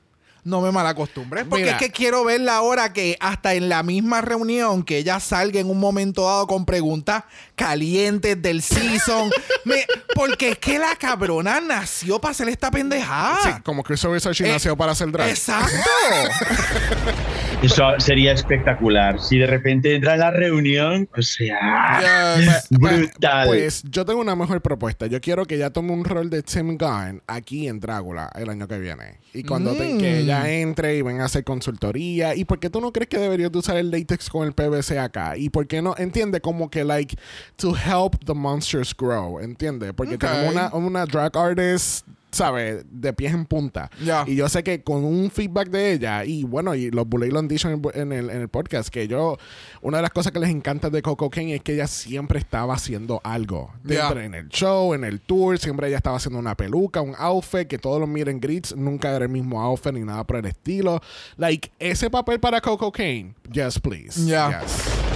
[0.44, 1.44] no me malacostumbres.
[1.44, 1.76] Porque Mira.
[1.76, 5.68] es que quiero verla ahora que hasta en la misma reunión que ella salga en
[5.68, 7.24] un momento dado con preguntas
[7.56, 9.28] calientes del season.
[9.64, 13.40] Me- porque es que la cabrona nació para hacer esta pendejada.
[13.42, 15.28] Sí, como Christopher Sachi Eh, nació para hacer drag.
[15.30, 15.68] Exacto.
[17.60, 19.20] Eso sería espectacular.
[19.20, 21.98] Si de repente entra en la reunión, o sea,
[22.36, 23.46] Pues- brutal.
[23.48, 25.06] Pues yo tengo una mejor propuesta.
[25.08, 28.68] Yo quiero que ella tome un rol de Tim Gunn aquí en Drácula el año
[28.68, 29.18] que viene.
[29.34, 29.98] Y cuando te- Mm.
[29.98, 32.36] que ella entre y venga a hacer consultoría.
[32.36, 34.96] ¿Y por qué tú no crees que deberías de usar el latex con el PVC
[35.00, 35.36] acá?
[35.36, 35.96] ¿Y por qué no?
[35.98, 37.16] Entiende como que, like,
[37.56, 39.40] to help the monsters grow.
[39.40, 39.92] ¿Entiende?
[39.92, 40.20] Porque Ok.
[40.20, 42.06] tenemos una, una drag artist.
[42.38, 42.84] ¿Sabes?
[42.88, 43.90] De pies en punta.
[44.04, 44.24] Ya.
[44.26, 47.40] Y yo sé que con un feedback de ella, y bueno, y los Bullet lo
[47.40, 49.36] han dicho en, en el, en el podcast, que yo,
[49.82, 52.74] una de las cosas que les encanta de Coco Kane es que ella siempre estaba
[52.74, 53.72] haciendo algo.
[53.82, 54.04] Ya.
[54.04, 57.66] Dentro, En el show, en el tour, siempre ella estaba haciendo una peluca, un outfit,
[57.66, 61.00] que todos los miren grits, nunca era el mismo outfit ni nada por el estilo.
[61.36, 64.24] Like, ese papel para Coco Kane, yes, please.
[64.24, 64.60] Ya.
[64.60, 65.07] Yes.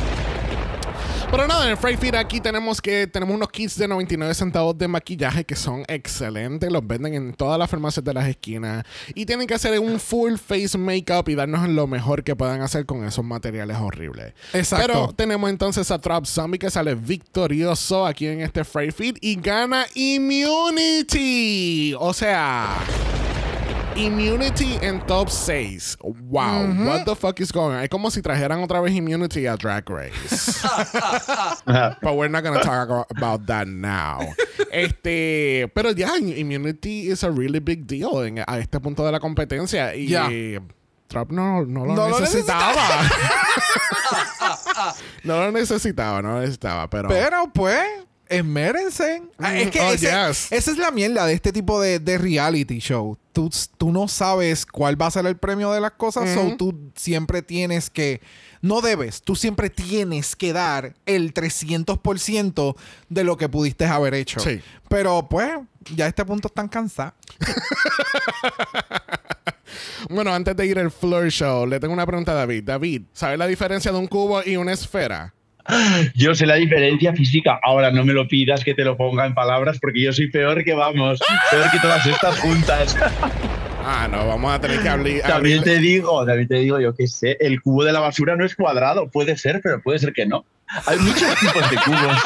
[1.33, 4.77] Pero nada, en el Freight Feed aquí tenemos que tenemos unos kits de 99 centavos
[4.77, 6.71] de maquillaje que son excelentes.
[6.71, 8.85] Los venden en todas las farmacias de las esquinas.
[9.14, 12.85] Y tienen que hacer un full face makeup y darnos lo mejor que puedan hacer
[12.85, 14.35] con esos materiales horribles.
[14.53, 14.87] Exacto.
[14.87, 19.37] Pero tenemos entonces a Trap Zombie que sale victorioso aquí en este Freight Feed y
[19.37, 21.95] gana Immunity.
[21.99, 22.77] O sea.
[23.96, 25.98] Immunity en top 6.
[26.02, 27.83] Wow, what the fuck is going on?
[27.83, 30.62] Es como si trajeran otra vez Immunity a Drag Race.
[32.02, 34.20] But we're not gonna talk abo- about that now.
[34.72, 39.20] este, pero ya, Immunity is a really big deal en- a este punto de la
[39.20, 39.94] competencia.
[39.94, 40.28] Y Ya.
[41.09, 42.74] Trump no, no lo No lo necesitaba.
[45.24, 47.09] no lo necesitaba, no lo necesitaba, pero...
[47.11, 47.87] Pero pues,
[48.33, 49.23] esmérense.
[49.38, 50.51] Ah, es que Oh, ese- yes.
[50.53, 53.16] esa es la mierda de este tipo de, de reality show.
[53.33, 56.90] Tú, tú no sabes cuál va a ser el premio de las cosas, so tú
[56.95, 58.21] siempre tienes que.
[58.61, 62.77] No debes, tú siempre tienes que dar el 300%
[63.09, 64.38] de lo que pudiste haber hecho.
[64.38, 64.61] Sí.
[64.88, 65.51] Pero pues,
[65.95, 67.14] ya a este punto están cansados.
[70.11, 72.64] Bueno, antes de ir al Floor Show, le tengo una pregunta a David.
[72.64, 75.33] David, ¿sabes la diferencia de un cubo y una esfera?
[76.14, 77.61] Yo sé la diferencia física.
[77.62, 80.64] Ahora no me lo pidas que te lo ponga en palabras porque yo soy peor
[80.64, 81.20] que vamos,
[81.51, 82.96] peor que todas estas juntas.
[83.85, 85.22] Ah, no, vamos a tener que abrir.
[85.22, 88.44] También te digo, también te digo, yo qué sé, el cubo de la basura no
[88.44, 90.44] es cuadrado, puede ser, pero puede ser que no.
[90.87, 92.22] Hay muchos tipos de cubos.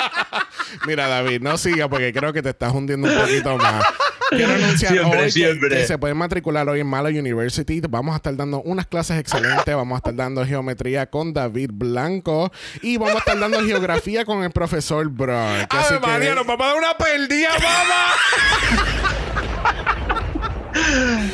[0.86, 3.84] Mira, David, no siga porque creo que te estás hundiendo un poquito más.
[4.30, 5.68] Quiero anunciar Siempre, hoy que- siempre.
[5.70, 7.80] Que, se pueden matricular hoy en Mala University.
[7.88, 9.74] Vamos a estar dando unas clases excelentes.
[9.74, 12.52] Vamos a estar dando geometría con David Blanco.
[12.82, 15.66] Y vamos a estar dando geografía con el profesor Brock.
[15.70, 18.12] Así ¡Ave que- María, nos vamos a dar una perdida, mamá!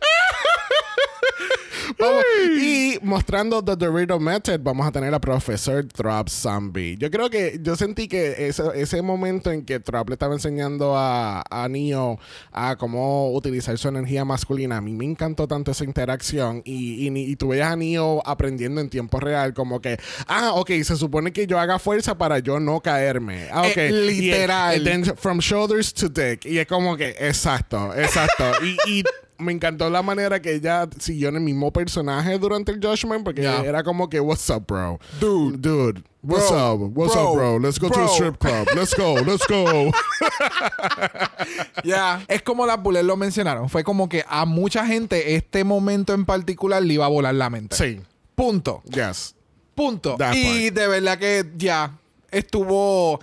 [1.99, 2.23] Vamos-
[2.60, 6.95] y mostrando The Dorito Method, vamos a tener a profesor Trop Zombie.
[6.97, 10.95] Yo creo que yo sentí que ese, ese momento en que Trop le estaba enseñando
[10.95, 12.19] a, a Neo
[12.51, 16.62] a cómo utilizar su energía masculina, a mí me encantó tanto esa interacción.
[16.65, 20.69] Y, y, y tú veías a Neo aprendiendo en tiempo real, como que, ah, ok,
[20.83, 23.47] se supone que yo haga fuerza para yo no caerme.
[23.51, 23.77] Ah, ok.
[23.77, 24.81] Eh, literal.
[24.81, 26.45] y then from shoulders to dick.
[26.45, 28.43] Y es como que, exacto, exacto.
[28.63, 29.03] y, y
[29.39, 33.43] me encantó la manera que ella siguió en el mismo personaje durante el Judgment, porque
[33.43, 33.62] Ya.
[33.63, 35.00] era como que, what's up, bro?
[35.19, 35.58] Dude.
[35.58, 36.04] Dude.
[36.23, 36.73] What's Bro.
[36.73, 36.97] up?
[36.97, 37.30] What's Bro.
[37.30, 37.60] up, bro?
[37.60, 38.67] Let's go to a strip club.
[38.76, 39.91] Let's go, let's go.
[41.84, 42.23] Ya.
[42.28, 43.69] Es como las Bullet lo mencionaron.
[43.69, 47.50] Fue como que a mucha gente este momento en particular le iba a volar la
[47.50, 47.76] mente.
[47.76, 48.02] sí.
[48.36, 48.84] Punto.
[48.86, 49.34] Yes.
[49.73, 50.15] Punto.
[50.17, 51.97] That y de verdad que ya
[52.38, 53.19] estuvo.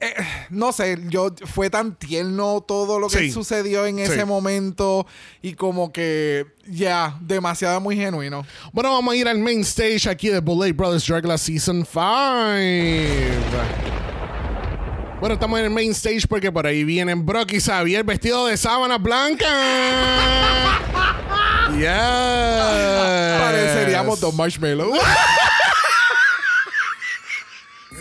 [0.00, 0.14] eh,
[0.50, 3.30] no sé, yo fue tan tierno todo lo que Sí.
[3.30, 4.02] sucedió en Sí.
[4.04, 5.06] ese momento.
[5.42, 8.44] Y como que ya, demasiado muy genuino.
[8.72, 12.00] Bueno, vamos a ir al main stage aquí de Bullet Brothers Dragula Season 5.
[15.20, 18.56] Bueno, estamos en el main stage porque por ahí vienen Brock y Xavier vestidos de
[18.56, 19.46] sábana blanca.
[21.78, 23.40] yes.
[23.40, 24.98] Pareceríamos dos marshmallows.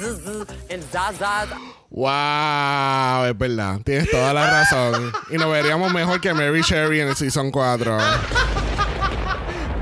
[0.15, 1.47] Zuzu and Zaza.
[1.89, 3.79] Wow, es verdad.
[3.83, 5.11] Tienes toda la razón.
[5.29, 7.97] Y nos veríamos mejor que Mary Sherry en el Season 4.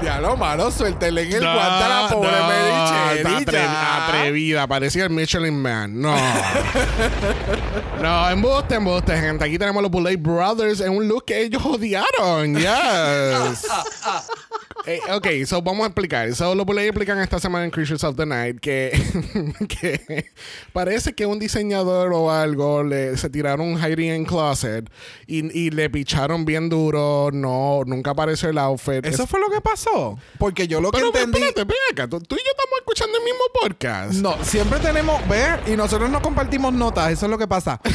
[0.01, 4.07] ya lo malo, suéltele en el No, guante a la pobre no, Mary atre- ya.
[4.07, 6.01] atrevida, parecía el Michelin Man.
[6.01, 6.15] No.
[8.01, 9.45] no, embuste, embuste, gente.
[9.45, 12.55] Aquí tenemos los Bullet Brothers en un look que ellos odiaron.
[12.55, 13.67] Yes.
[14.85, 16.33] Eh, ok, so vamos a explicar.
[16.35, 18.91] So, los Bullet explican esta semana en Creatures of the Night que,
[19.67, 20.25] que
[20.73, 24.89] parece que un diseñador o algo le, se tiraron un hiding in closet
[25.27, 27.29] y, y le picharon bien duro.
[27.33, 29.05] No, nunca apareció el outfit.
[29.05, 30.17] ¿Eso Es- fue lo que pasó?
[30.37, 31.39] Porque yo lo que pero entendí...
[31.39, 32.07] espérate, ven acá.
[32.07, 34.13] Tú, tú y yo estamos escuchando el mismo podcast.
[34.13, 37.79] No, siempre tenemos, ver y nosotros no compartimos notas, eso es lo que pasa.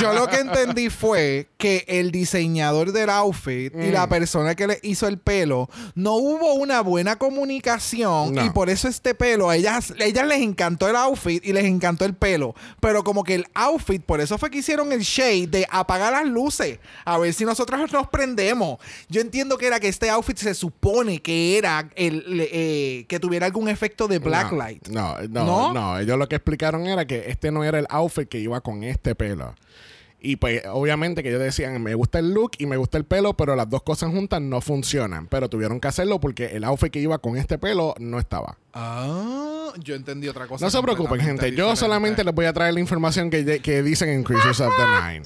[0.00, 5.06] Yo lo que entendí fue que el diseñador del outfit y la persona que hizo
[5.08, 8.44] el pelo no hubo una buena comunicación No.
[8.44, 11.64] y por eso este pelo a ellas, a ellas les encantó el outfit y les
[11.64, 15.46] encantó el pelo, pero como que el outfit, por eso fue que hicieron el shade
[15.46, 18.78] de apagar las luces, a ver si nosotros nos prendemos.
[19.08, 23.46] Yo entiendo que era que este outfit se supone que era el eh, que tuviera
[23.46, 24.88] algún efecto de blacklight.
[24.88, 25.72] No, no, ¿No?
[25.72, 28.82] no, Ellos lo que explicaron era que este no era el outfit que iba con
[28.84, 29.54] este pelo.
[30.22, 33.34] Y pues, obviamente, que ellos decían, me gusta el look y me gusta el pelo,
[33.34, 35.26] pero las dos cosas juntas no funcionan.
[35.28, 38.58] Pero tuvieron que hacerlo porque el outfit que iba con este pelo no estaba.
[38.74, 40.64] Ah, yo entendí otra cosa.
[40.64, 41.52] No se preocupen, gente.
[41.54, 45.12] Yo solamente les voy a traer la información que, que dicen en Creatures of the
[45.12, 45.24] Nine.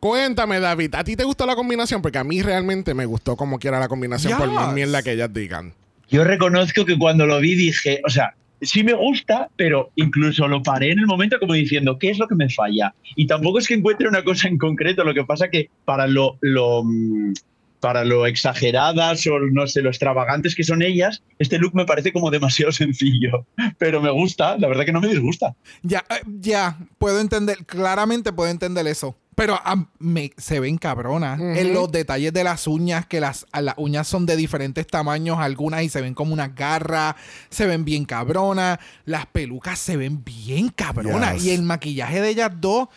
[0.00, 2.02] Cuéntame, David, ¿a ti te gustó la combinación?
[2.02, 4.74] Porque a mí realmente me gustó como quiera la combinación, por más Yes.
[4.74, 5.72] mierda que ellas digan.
[6.10, 10.62] Yo reconozco que cuando lo vi dije, o sea, sí me gusta, pero incluso lo
[10.62, 12.94] paré en el momento como diciendo, ¿qué es lo que me falla?
[13.16, 16.38] Y tampoco es que encuentre una cosa en concreto, lo que pasa que para lo,
[16.42, 17.32] mm,
[17.80, 22.12] para lo exageradas o no sé, lo extravagantes que son ellas, este look me parece
[22.12, 23.46] como demasiado sencillo,
[23.78, 25.54] pero me gusta, la verdad que no me disgusta.
[25.82, 29.16] Ya, eh, ya, puedo entender, claramente puedo entender eso.
[29.38, 29.56] Pero
[30.00, 31.38] me, se ven cabronas.
[31.38, 35.38] En los detalles de las uñas, que las, a las uñas son de diferentes tamaños,
[35.38, 37.14] algunas y se ven como unas garras,
[37.48, 38.80] se ven bien cabronas.
[39.04, 41.36] Las pelucas se ven bien cabronas.
[41.36, 41.44] Yes.
[41.44, 42.88] Y el maquillaje de ellas dos,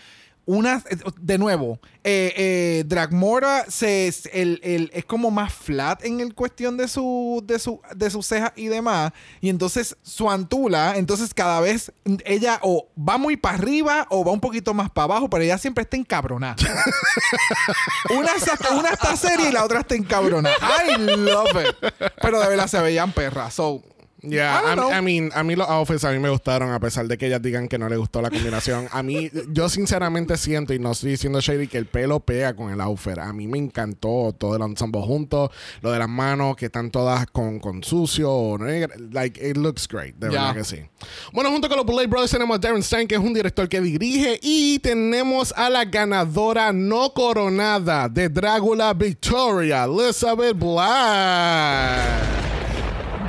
[0.46, 6.20] unas, eh, de nuevo, eh, eh, Dragmora se, el, el- es como más flat en
[6.20, 9.12] el cuestión de su, de su, de sus cejas y demás.
[9.40, 11.92] Y entonces su antula, entonces cada vez
[12.26, 15.58] ella o va muy para arriba o va un poquito más para abajo, pero ella
[15.58, 16.56] siempre está encabronada.
[18.10, 20.56] una, está, una está seria y la otra está encabronada.
[20.88, 21.94] I love it.
[22.22, 23.54] Pero de verdad se veían perras.
[23.54, 23.82] So,
[24.24, 27.08] Yeah, I don't I, mean, a mí los outfits a mí me gustaron a pesar
[27.08, 28.88] de que ellas digan que no les gustó la combinación.
[28.92, 32.72] A mí, yo sinceramente siento, y no estoy diciendo shady, que el pelo pega con
[32.72, 33.18] el outfit.
[33.18, 37.26] A mí me encantó todo el ensemble junto, lo de las manos que están todas
[37.28, 38.94] con, con sucio o negra.
[39.12, 40.54] Like, it looks great, de Yeah.
[40.54, 40.78] verdad que sí.
[41.34, 43.82] Bueno, junto con los Bullet Brothers tenemos a Darren Stein, que es un director que
[43.82, 52.51] dirige, y tenemos a la ganadora no coronada de Drácula Victoria, Elizabeth Black.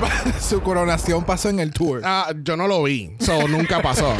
[0.39, 2.01] su coronación pasó en el tour.
[2.03, 3.15] Ah, yo no lo vi.
[3.19, 4.13] So, nunca pasó.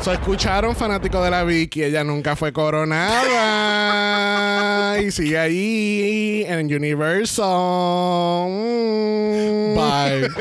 [0.00, 1.82] So, escucharon fanáticos de la Vicky.
[1.82, 3.98] Ella nunca fue coronada.
[5.00, 7.48] y sigue ahí en Universal.
[9.74, 10.28] Bye.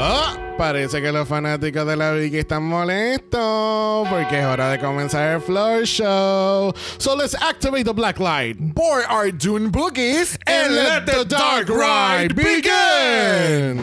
[0.00, 4.08] Ah, parece que los fanáticos de la Vicky están molestos.
[4.08, 6.74] Porque es hora de comenzar el floor show.
[6.98, 8.56] So, let's activate the black light.
[8.58, 13.80] Board our Dune Boogies And let the dark ride begin.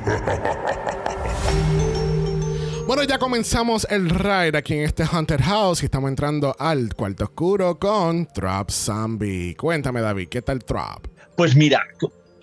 [2.91, 7.23] Bueno, ya comenzamos el ride aquí en este Haunted House y estamos entrando al cuarto
[7.23, 9.55] oscuro con Trap Zombie.
[9.55, 11.07] Cuéntame, David, ¿qué tal Trap?
[11.37, 11.81] Pues mira,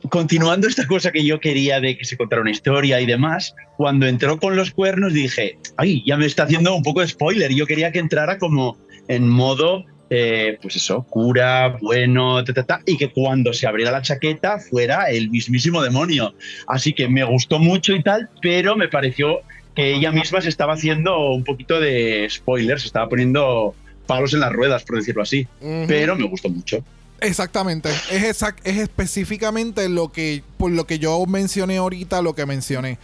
[0.08, 4.06] continuando esta cosa que yo quería de que se contara una historia y demás, cuando
[4.06, 7.52] entró con los cuernos dije, ay, ya me está haciendo un poco de spoiler.
[7.52, 8.76] Yo quería que entrara como
[9.08, 13.90] en modo, eh, pues eso, cura, bueno, ta, ta, ta, y que cuando se abriera
[13.90, 16.34] la chaqueta fuera el mismísimo demonio.
[16.66, 19.40] Así que me gustó mucho y tal, pero me pareció
[19.74, 23.74] que ella misma se estaba haciendo un poquito de spoiler, se estaba poniendo
[24.06, 25.46] palos en las ruedas, por decirlo así.
[25.86, 26.82] Pero me gustó mucho.
[27.20, 27.90] Exactamente.
[28.10, 32.98] Es, exact- es específicamente lo que, por lo que yo mencioné ahorita, lo que mencioné.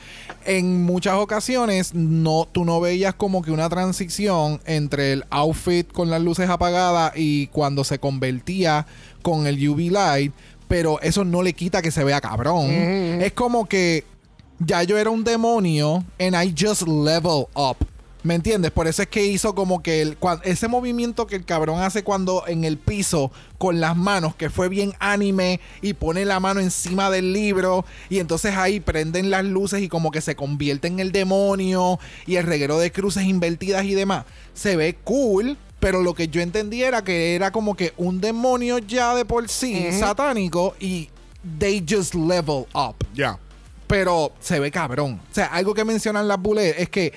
[0.44, 6.10] En muchas ocasiones, no, tú no veías como que una transición entre el outfit con
[6.10, 8.86] las luces apagadas y cuando se convertía
[9.22, 10.32] con el UV light,
[10.68, 12.70] pero eso no le quita que se vea cabrón.
[13.22, 14.04] Es como que
[14.60, 17.76] ya yo era un demonio and I just level up.
[18.24, 18.70] ¿Me entiendes?
[18.72, 22.02] Por eso es que hizo como que el, cua- ese movimiento que el cabrón hace
[22.02, 26.60] cuando en el piso con las manos, que fue bien anime, y pone la mano
[26.60, 31.00] encima del libro, y entonces ahí prenden las luces y como que se convierte en
[31.00, 34.24] el demonio, y el reguero de cruces invertidas y demás.
[34.54, 38.78] Se ve cool, pero lo que yo entendí era que era como que un demonio
[38.78, 41.10] ya de por sí, satánico, y
[41.58, 43.38] they just level up Ya.
[43.86, 45.20] pero se ve cabrón.
[45.30, 47.12] O sea, algo que mencionan las bullets es que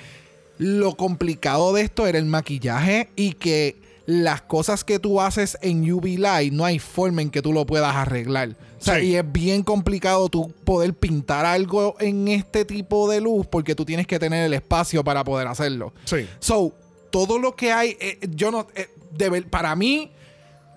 [0.58, 5.90] lo complicado de esto era el maquillaje y que las cosas que tú haces en
[5.92, 8.56] UV Light no hay forma en que tú lo puedas arreglar.
[8.80, 9.06] O sea, Sí.
[9.06, 13.84] y es bien complicado tú poder pintar algo en este tipo de luz porque tú
[13.84, 15.92] tienes que tener el espacio para poder hacerlo.
[16.04, 16.26] Sí.
[16.38, 16.72] So,
[17.10, 20.10] todo lo que hay, eh, yo no, eh, de para mí,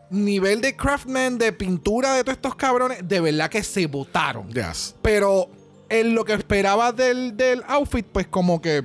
[0.09, 4.49] nivel de craftman, de pintura de todos estos cabrones, de verdad que se botaron.
[4.51, 4.95] Yes.
[5.01, 5.49] Pero
[5.89, 8.83] en lo que esperaba del, del outfit, pues como que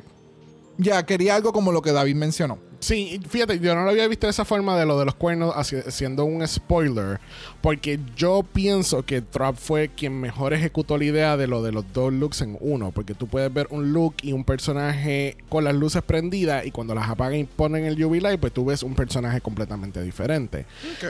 [0.78, 2.58] ya quería algo como lo que David mencionó.
[2.86, 5.52] Sí, fíjate, yo no lo había visto de esa forma de lo de los cuernos
[5.88, 7.18] siendo un spoiler,
[7.60, 11.84] porque yo pienso que Trap fue quien mejor ejecutó la idea de lo de los
[11.92, 15.74] dos looks en uno, porque tú puedes ver un look y un personaje con las
[15.74, 18.94] luces prendidas y cuando las apagan y ponen el UV light, pues tú ves un
[18.94, 20.64] personaje completamente diferente.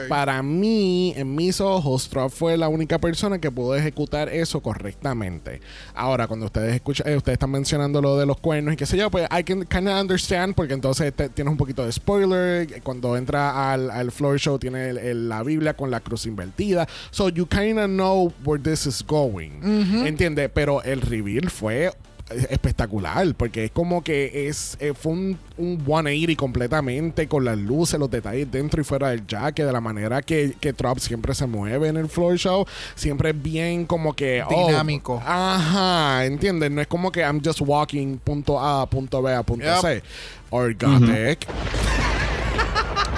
[0.07, 5.61] Para mí, en mis ojos, Trap fue la única persona que pudo ejecutar eso correctamente.
[5.93, 8.97] Ahora, cuando ustedes escuchan, eh, ustedes están mencionando lo de los cuernos y qué sé
[8.97, 12.81] yo, pues I can kind of understand porque entonces te- tienes un poquito de spoiler.
[12.83, 16.87] Cuando entra al, al floor show tiene el- el- la Biblia con la cruz invertida.
[17.11, 19.59] So you kind of know where this is going.
[20.07, 20.49] ¿Entiendes?
[20.53, 21.91] Pero el reveal fue
[22.29, 27.99] espectacular porque es como que es eh, fue un, un 180 completamente con las luces,
[27.99, 31.45] los detalles dentro y fuera del jacket, de la manera que, que Trop siempre se
[31.47, 32.65] mueve en el floor show,
[32.95, 35.21] siempre es bien como que oh, Dinámico.
[35.25, 36.69] ajá, ¿entiendes?
[36.71, 39.81] No es como que I'm just walking punto A, punto B, a punto Yep.
[39.81, 40.03] C.
[40.49, 41.47] Orgatic.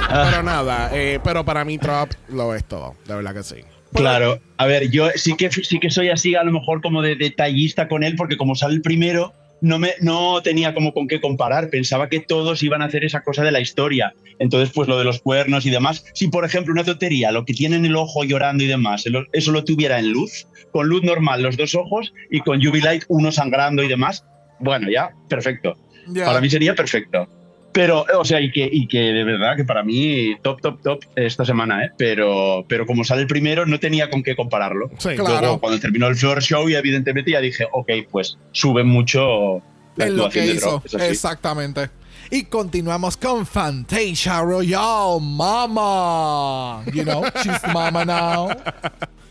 [0.08, 3.56] pero nada, eh, pero para mí Trop lo es todo, de verdad que sí.
[3.94, 7.16] Claro, a ver, yo sí que, sí que soy así a lo mejor como de
[7.16, 11.20] detallista con él, porque como sale el primero, no, me, no tenía como con qué
[11.20, 14.14] comparar, pensaba que todos iban a hacer esa cosa de la historia.
[14.38, 17.54] Entonces, pues lo de los cuernos y demás, si por ejemplo una tontería, lo que
[17.54, 21.42] tiene en el ojo llorando y demás, eso lo tuviera en luz, con luz normal
[21.42, 24.24] los dos ojos y con light uno sangrando y demás,
[24.60, 25.76] bueno, ya, perfecto.
[26.14, 27.28] Para mí sería perfecto.
[27.72, 31.00] Pero, o sea, y que, y que de verdad que para mí top, top, top
[31.16, 31.92] esta semana, ¿eh?
[31.98, 34.90] Pero, pero como sale el primero, no tenía con qué compararlo.
[34.98, 35.40] Sí, Claro.
[35.40, 39.62] Luego, cuando terminó el floor show, y evidentemente ya dije, ok, pues sube mucho
[39.96, 40.60] la en lo actuación que de.
[40.60, 40.86] Drop.
[41.02, 41.90] Exactamente.
[42.32, 46.84] Y continuamos con Fantasia Royale, Mama.
[46.94, 48.50] You know, she's mama now.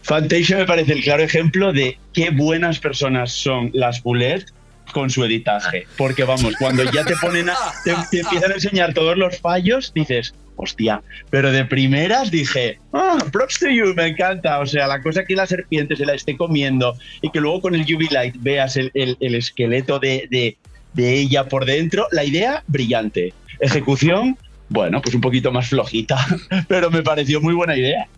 [0.03, 4.47] Fantasia me parece el claro ejemplo de qué buenas personas son las Bullet
[4.93, 5.87] con su editaje.
[5.97, 10.35] Porque vamos, cuando ya te ponen a, te, empiezan a enseñar todos los fallos, dices,
[10.57, 11.03] hostia.
[11.31, 14.59] Pero de primeras dije, ah, props to you, me encanta.
[14.61, 17.75] O sea, la cosa que la serpiente se la esté comiendo y que luego con
[17.75, 20.57] el UV light veas el, el- el esqueleto de, de-
[20.95, 23.33] de ella por dentro, la idea, brillante.
[23.61, 24.37] Ejecución,
[24.71, 26.17] bueno, pues un poquito más flojita,
[26.69, 28.09] pero me pareció muy buena idea.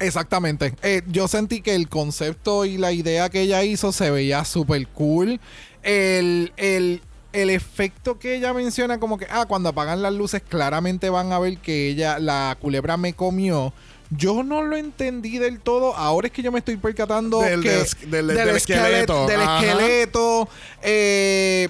[0.00, 0.74] Exactamente.
[0.82, 4.86] Eh, yo sentí que el concepto y la idea que ella hizo se veía súper
[4.88, 5.40] cool.
[5.86, 7.00] El, el-
[7.32, 11.38] el efecto que ella menciona, como que, ah, cuando apagan las luces, claramente van a
[11.38, 13.74] ver que ella, la culebra me comió.
[14.10, 15.94] Yo no lo entendí del todo.
[15.96, 19.26] Ahora es que yo me estoy percatando Del- que, del- del- del esqueleto.
[19.26, 20.48] Del esqueleto.
[20.80, 21.68] Eh,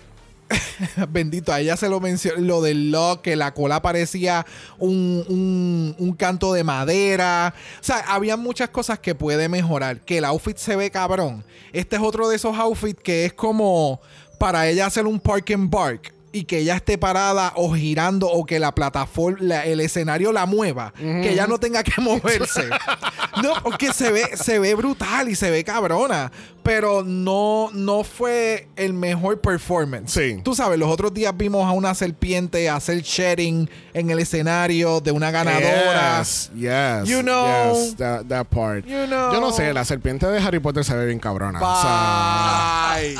[1.09, 4.47] Bendito, a ella se lo mencionó, lo del lock, que la cola parecía
[4.79, 7.55] un, un- un canto de madera.
[7.81, 10.01] O sea, había muchas cosas que puede mejorar.
[10.01, 11.45] Que el outfit se ve cabrón.
[11.73, 14.01] Este es otro de esos outfits que es como
[14.39, 16.13] para ella hacer un park and bark.
[16.37, 20.45] Y que ella esté parada o girando o que la plataforma, la- el escenario la
[20.45, 20.93] mueva.
[20.97, 22.69] Que ella no tenga que moverse.
[23.43, 26.31] no, porque se ve, se ve brutal y se ve cabrona.
[26.63, 30.11] Pero no, no fue el mejor performance.
[30.13, 30.41] Sí.
[30.43, 35.13] Tú sabes, los otros días vimos a una serpiente hacer shedding en el escenario de
[35.13, 36.19] una ganadora.
[36.19, 37.05] Yes, yes.
[37.09, 37.73] You know.
[37.73, 38.85] yes, that, that part.
[38.85, 39.33] You know.
[39.33, 41.61] Yo no sé, la serpiente de Harry Potter se ve bien cabrona.
[41.63, 43.17] O sea, Bye.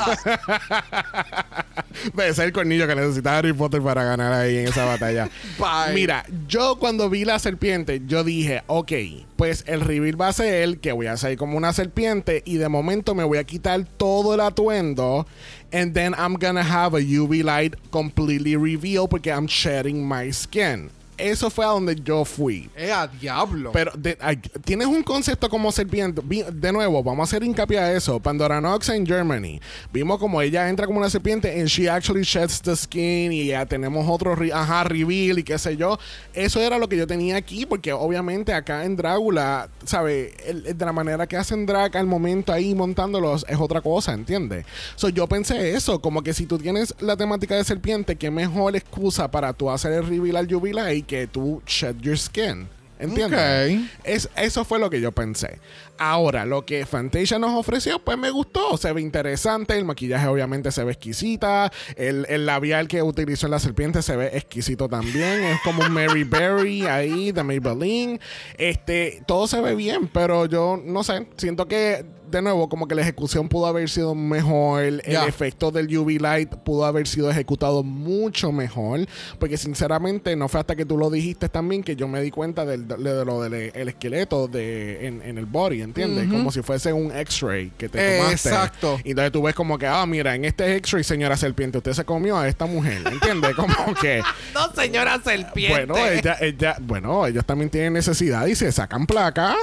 [2.23, 5.29] ese es el cornillo que necesita Harry Potter para ganar ahí en esa batalla.
[5.59, 5.93] Bye.
[5.93, 8.91] Mira, yo cuando vi la serpiente, yo dije, ok,
[9.35, 12.69] pues el reveal va a ser que voy a salir como una serpiente y de
[12.69, 15.25] momento me voy a quitar todo el atuendo
[15.71, 20.89] and then I'm gonna have a UV light completely revealed porque I'm shedding my skin.
[21.17, 22.69] Eso fue a donde yo fui.
[22.75, 23.71] Eh, a diablo.
[23.71, 24.17] Pero de-
[24.63, 26.21] tienes un concepto como serpiente.
[26.23, 28.19] Vi- De nuevo, vamos a hacer hincapié a eso.
[28.19, 29.59] Pandora Nox en Germany.
[29.91, 33.65] Vimos como ella entra como una serpiente and she actually sheds the skin y ya
[33.65, 35.97] tenemos otro re- ajá, reveal y qué sé yo.
[36.33, 40.33] Eso era lo que yo tenía aquí porque obviamente acá en Drácula, ¿sabes?
[40.77, 44.65] De la manera que hacen drag al momento ahí montándolos es otra cosa, ¿entiendes?
[44.95, 48.75] So, yo pensé eso, como que si tú tienes la temática de serpiente, qué mejor
[48.75, 52.67] excusa para tú hacer el reveal al jubilar y que tú shed your skin.
[52.99, 53.79] ¿Entiendes?
[53.79, 53.89] Ok.
[54.03, 55.59] Es, eso fue lo que yo pensé.
[55.99, 58.77] Ahora, lo que Fantasia nos ofreció, pues me gustó.
[58.77, 59.77] Se ve interesante.
[59.77, 61.71] El maquillaje, obviamente, se ve exquisita.
[61.95, 65.43] El, el labial que utilizó en la serpiente se ve exquisito también.
[65.43, 68.19] Es como un Mary Berry ahí de Maybelline.
[68.57, 71.27] Este, todo se ve bien, pero yo no sé.
[71.37, 74.83] Siento que, de nuevo, como que la ejecución pudo haber sido mejor.
[74.83, 79.01] El, efecto del UV light pudo haber sido ejecutado mucho mejor.
[79.39, 82.65] Porque, sinceramente, no fue hasta que tú lo dijiste también que yo me di cuenta
[82.65, 86.29] del- de, de lo del el esqueleto de, en, en el body, ¿entiendes?
[86.29, 88.49] Como si fuese un x-ray que te tomaste.
[88.49, 88.99] Exacto.
[89.03, 92.05] Y entonces tú ves como que, ah, mira, en este x-ray, señora serpiente, usted se
[92.05, 93.55] comió a esta mujer, ¿entiendes?
[93.55, 94.21] Como que...
[94.53, 95.85] No, señora serpiente.
[95.85, 99.55] Bueno, ella, ella, bueno, ellos también tienen necesidad y se sacan placa.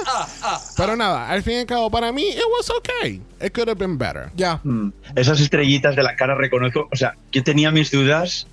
[0.77, 3.21] Pero nada, al fin y al cabo, para mí, it was okay.
[3.41, 4.31] It could have been better.
[4.35, 4.59] Ya.
[4.63, 4.91] Mm.
[5.15, 8.47] Esas estrellitas de la cara reconozco, o sea, yo tenía mis dudas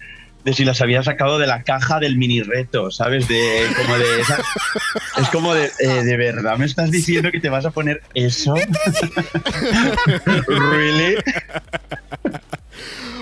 [0.44, 3.28] de si las había sacado de la caja del mini reto, ¿sabes?
[3.28, 4.42] De como de esas-
[5.18, 8.55] es como de eh, de verdad me estás diciendo que te vas a poner eso.
[10.48, 11.16] really?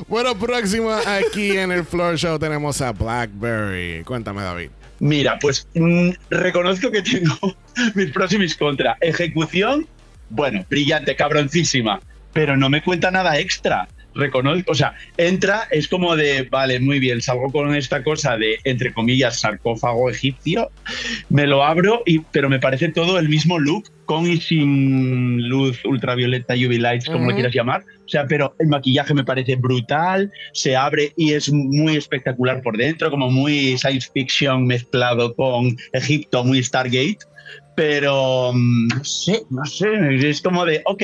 [0.09, 4.03] Bueno, próximo aquí en el Floor Show tenemos a Blackberry.
[4.05, 4.71] Cuéntame, David.
[4.99, 7.37] Mira, pues mm, reconozco que tengo
[7.95, 8.97] mis pros y mis contras.
[9.01, 9.87] Ejecución,
[10.31, 12.01] bueno, brillante, cabroncísima,
[12.33, 13.89] pero no me cuenta nada extra.
[14.15, 18.59] Reconozco, o sea, entra, es como de, vale, muy bien, salgo con esta cosa de,
[18.65, 20.71] entre comillas, sarcófago egipcio,
[21.29, 25.85] me lo abro, y, pero me parece todo el mismo look, con y sin luz
[25.85, 27.85] ultravioleta, UV lights, como lo quieras llamar.
[28.05, 32.77] O sea, pero el maquillaje me parece brutal, se abre y es muy espectacular por
[32.77, 37.19] dentro, como muy science fiction mezclado con Egipto, muy Stargate.
[37.77, 41.03] Pero mm, no sé, no sé, es como de, ok,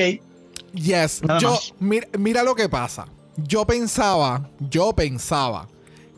[0.73, 1.21] Yes.
[1.23, 1.73] Nada yo, más.
[1.79, 3.07] mira, mira lo que pasa.
[3.37, 5.67] Yo pensaba, yo pensaba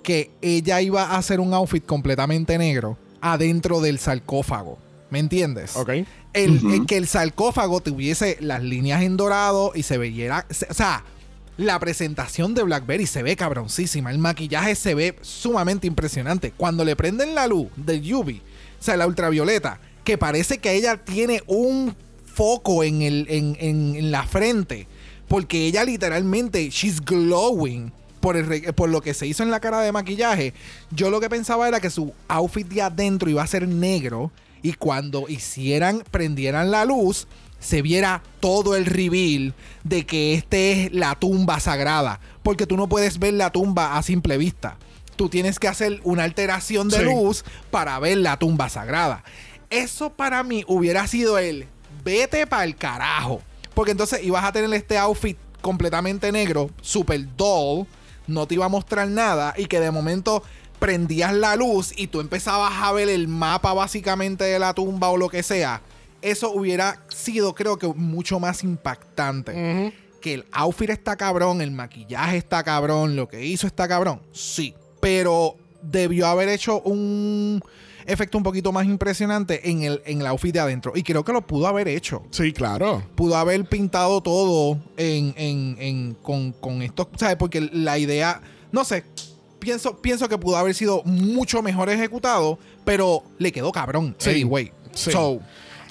[0.04, 4.78] que ella iba a hacer un outfit completamente negro adentro del sarcófago.
[5.10, 5.76] ¿Me entiendes?
[5.76, 5.90] Ok.
[6.34, 10.46] El, que el sarcófago tuviese las líneas en dorado y se viera.
[10.50, 11.04] se- o sea,
[11.58, 14.12] la presentación de Blackberry se ve cabroncísima.
[14.12, 16.52] El maquillaje se ve sumamente impresionante.
[16.56, 18.30] Cuando le prenden la luz del UV,
[18.80, 21.96] o sea, la ultravioleta, que parece que ella tiene un
[22.40, 24.88] foco en, el, en, en- en la frente.
[25.28, 29.82] Porque ella literalmente, she's glowing por, el por lo que se hizo en la cara
[29.82, 30.54] de maquillaje.
[30.90, 34.32] Yo lo que pensaba era que su outfit de adentro iba a ser negro.
[34.62, 37.28] Y cuando hicieran, prendieran la luz,
[37.60, 42.22] se viera todo el reveal de que este es la tumba sagrada.
[42.42, 44.78] Porque tú no puedes ver la tumba a simple vista.
[45.18, 47.04] Tú tienes que hacer una alteración de Sí.
[47.04, 49.24] luz para ver la tumba sagrada.
[49.70, 51.66] Eso para mí hubiera sido el
[52.10, 53.42] vete para el carajo.
[53.74, 57.86] Porque entonces ibas a tener este outfit completamente negro, super dull,
[58.28, 60.44] no te iba a mostrar nada y que de momento
[60.80, 65.18] prendías la luz y tú empezabas a ver el mapa básicamente de la tumba o
[65.18, 65.82] lo que sea.
[66.22, 69.94] Eso hubiera sido creo que mucho más impactante.
[70.22, 74.22] Que el outfit está cabrón, el maquillaje está cabrón, lo que hizo está cabrón.
[74.34, 74.74] Sí.
[75.00, 77.64] Pero debió haber hecho un
[78.10, 80.94] efecto un poquito más impresionante en el, en el outfit de adentro.
[80.96, 82.24] Y creo que lo pudo haber hecho.
[82.32, 83.04] Sí, claro.
[83.16, 87.10] Pudo haber pintado todo en, en- en- con, con esto.
[87.18, 87.36] ¿Sabes?
[87.38, 88.42] Porque la idea.
[88.72, 89.04] No sé.
[89.60, 92.60] Pienso, pienso que pudo haber sido mucho mejor ejecutado.
[92.86, 94.16] Pero le quedó cabrón.
[94.18, 94.30] Sí.
[94.32, 94.72] Anyway.
[94.94, 95.12] Sí.
[95.12, 95.40] So,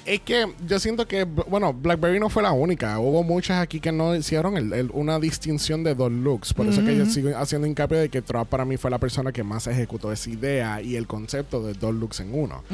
[0.08, 2.98] Es que yo siento que, bueno, BlackBerry no fue la única.
[2.98, 6.54] Hubo muchas aquí que no hicieron el- el- una distinción de dos looks.
[6.54, 9.32] Por eso que yo sigo haciendo hincapié de que Trump para mí fue la persona
[9.32, 12.64] que más ejecutó esa idea y el concepto de dos looks en uno.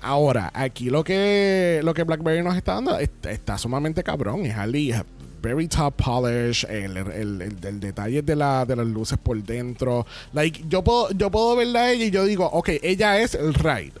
[0.00, 4.46] Ahora, aquí lo que, lo que BlackBerry nos está dando está, está sumamente cabrón.
[4.46, 4.94] Es Ali.
[5.40, 10.04] Very top polish, el, el- el- el detalle de, la, de las luces por dentro.
[10.32, 13.54] Like, yo puedo, yo puedo verla a ella y yo digo, ok, ella es el
[13.54, 13.92] ride.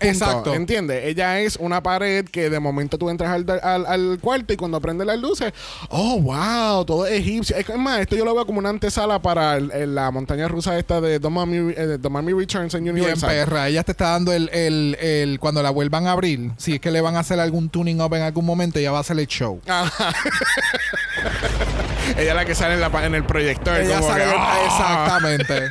[0.00, 0.06] Punto.
[0.24, 0.54] Exacto.
[0.54, 1.04] ¿Entiendes?
[1.04, 4.80] Ella es una pared que de momento tú entras al, al- al cuarto y cuando
[4.80, 5.52] prende las luces,
[5.90, 7.54] oh, wow, todo es egipcio.
[7.56, 10.78] Es más, esto yo lo veo como una antesala para el- el- la montaña rusa
[10.78, 13.28] esta de The Mummy, eh, The Mummy Returns en Bien, Universal.
[13.30, 13.68] perra.
[13.68, 16.90] Ella te está dando el, el, el- Cuando la vuelvan a abrir, si es que
[16.90, 19.26] le van a hacer algún tuning up en algún momento, ella va a hacer el
[19.26, 19.60] show.
[19.66, 20.12] Ajá.
[22.16, 23.76] ella es la que sale en, la pa- en el proyector.
[23.80, 24.24] ella como sale.
[24.24, 24.58] que, ¡ah!
[24.66, 25.70] Exactamente.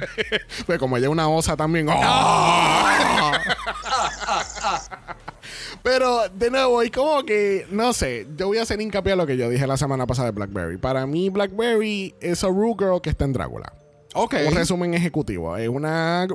[0.65, 1.87] Pues como ella es una osa también.
[1.89, 3.39] ¡ah!
[5.83, 9.25] Pero de nuevo, y como que, no sé, yo voy a hacer hincapié a lo
[9.25, 10.77] que yo dije la semana pasada de Blackberry.
[10.77, 13.71] Para mí, Blackberry es a Rue Girl que está en Drácula.
[14.13, 14.35] Ok.
[14.47, 15.55] Un resumen ejecutivo.
[15.57, 16.27] Es una.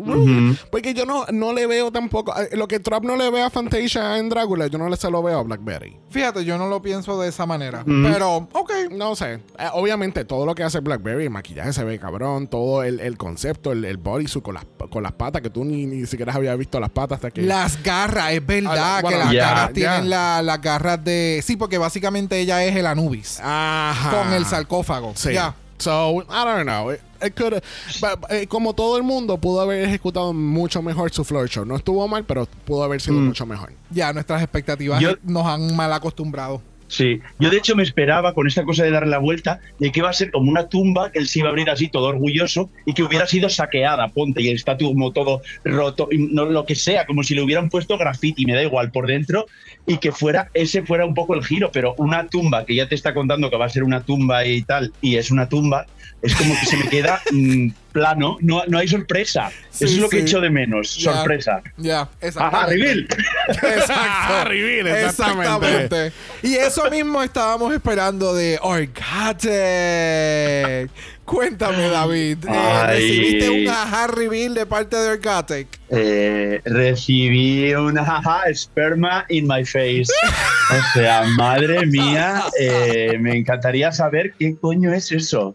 [0.71, 2.33] Porque yo no, no le veo tampoco.
[2.41, 5.11] eh, Lo que Trump no le ve a Fantasia en Drácula, yo no le se
[5.11, 5.97] lo veo a Blackberry.
[6.11, 7.83] Fíjate, yo no lo pienso de esa manera.
[7.85, 8.73] Pero, ok.
[8.93, 9.35] No sé.
[9.59, 12.47] Eh, obviamente, todo lo que hace Blackberry, el maquillaje se ve cabrón.
[12.47, 15.87] Todo el, el concepto, el, el bodysuit con las, con las patas, que tú ni,
[15.87, 17.43] ni siquiera habías visto las patas hasta que.
[17.43, 21.41] Las garras, es verdad Ah, bueno, que las garras tienen la- las garras de.
[21.45, 23.41] Sí, porque básicamente ella es el Anubis.
[23.43, 24.11] Ajá.
[24.23, 25.13] Con el sarcófago.
[25.17, 25.33] Sí.
[25.33, 25.55] Ya.
[25.79, 26.91] So, I don't know.
[26.93, 27.63] It, it could-
[28.01, 31.65] but, eh, como todo el mundo, pudo haber ejecutado mucho mejor su floor show.
[31.65, 33.27] No estuvo mal, pero pudo haber sido Mm.
[33.27, 33.73] mucho mejor.
[33.91, 36.63] Ya, nuestras expectativas Yo- nos han mal acostumbrado.
[36.87, 40.01] Sí, yo de hecho me esperaba con esta cosa de darle la vuelta de que
[40.01, 42.71] iba a ser como una tumba que él se iba a abrir así todo orgulloso
[42.85, 46.67] y que hubiera sido saqueada, ponte, y el estatua como todo roto, y no, lo
[46.67, 49.47] que sea, como si le hubieran puesto graffiti, me da igual, por dentro,
[49.87, 52.95] y que fuera ese fuera un poco el giro, pero una tumba que ya te
[52.95, 55.87] está contando que va a ser una tumba y tal, y es una tumba,
[56.23, 59.51] es como que se me queda mm, plano, no, no hay sorpresa.
[59.71, 60.23] Sí, Eso es lo que sí.
[60.25, 61.63] echo de menos, sorpresa.
[61.77, 62.75] Ya, Ajá, exactamente.
[62.77, 63.09] reveal.
[63.49, 64.45] Exacto.
[64.49, 65.85] Reveal, exactamente.
[65.85, 66.13] Exactamente.
[66.43, 69.51] Y eso mismo estábamos esperando de Orgatic.
[71.25, 72.39] Cuéntame, David.
[72.47, 72.87] eh.
[72.87, 75.69] ¿Recibiste un ajá reveal de parte de Orgatic?
[75.89, 80.05] Eh, recibí una jaja esperma in my face.
[80.71, 85.55] O sea, madre mía, eh, me encantaría saber qué coño es eso.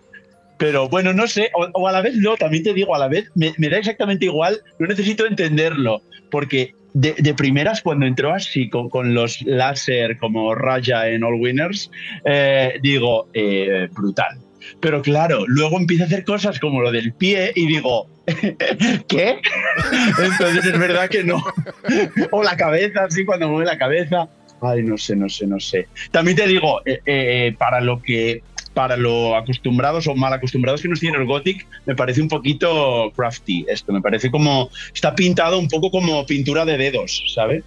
[0.60, 3.32] Pero bueno, no sé, o, a la vez no, también te digo, a la vez
[3.34, 9.14] me, da exactamente igual, no necesito entenderlo, porque de, primeras cuando entró así con, con
[9.14, 11.90] los láser como Raya en All Winners,
[12.26, 14.38] eh, digo, eh, brutal.
[14.82, 18.08] Pero claro, luego empieza a hacer cosas como lo del pie y digo,
[19.08, 19.40] ¿qué?
[20.22, 21.42] Entonces es verdad que no.
[22.32, 24.30] o la cabeza, así cuando mueve la cabeza.
[24.62, 25.88] Ay, no sé, no sé, no sé.
[26.12, 28.44] También te digo, eh, eh, para lo que
[28.80, 33.12] para lo acostumbrados o mal acostumbrados que nos tiene el Gothic, me parece un poquito
[33.14, 33.92] crafty esto.
[33.92, 34.70] Me parece como.
[34.94, 37.62] Está pintado un poco como pintura de dedos, ¿sabes?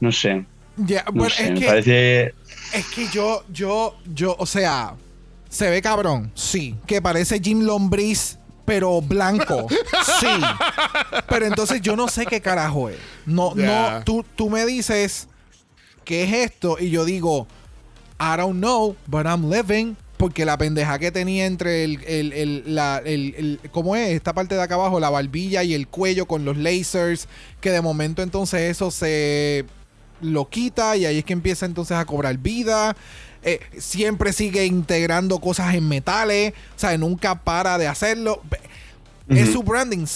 [0.00, 0.46] No sé.
[0.78, 2.34] Ya, No bueno, sé, es me que parece.
[2.72, 4.94] Es que yo, yo, yo, o sea,
[5.50, 6.76] se ve cabrón, sí.
[6.86, 9.66] Que parece Jim Lombriz, pero blanco,
[10.18, 10.40] sí.
[11.28, 12.96] Pero entonces yo no sé qué carajo es.
[13.26, 15.28] No, no, tú, tú me dices,
[16.06, 16.78] ¿qué es esto?
[16.80, 17.46] Y yo digo,
[18.18, 19.94] I don't know, but I'm living.
[20.24, 24.08] Porque la pendeja que tenía entre el, el, el, la, el, el- ¿cómo es?
[24.08, 27.28] Esta parte de acá abajo, la barbilla y el cuello con los lasers,
[27.60, 29.66] que de momento entonces eso se
[30.22, 32.96] lo quita y ahí es que empieza entonces a cobrar vida.
[33.42, 38.40] Eh, siempre sigue integrando cosas en metales, o sea, nunca para de hacerlo.
[39.28, 40.06] Es su branding.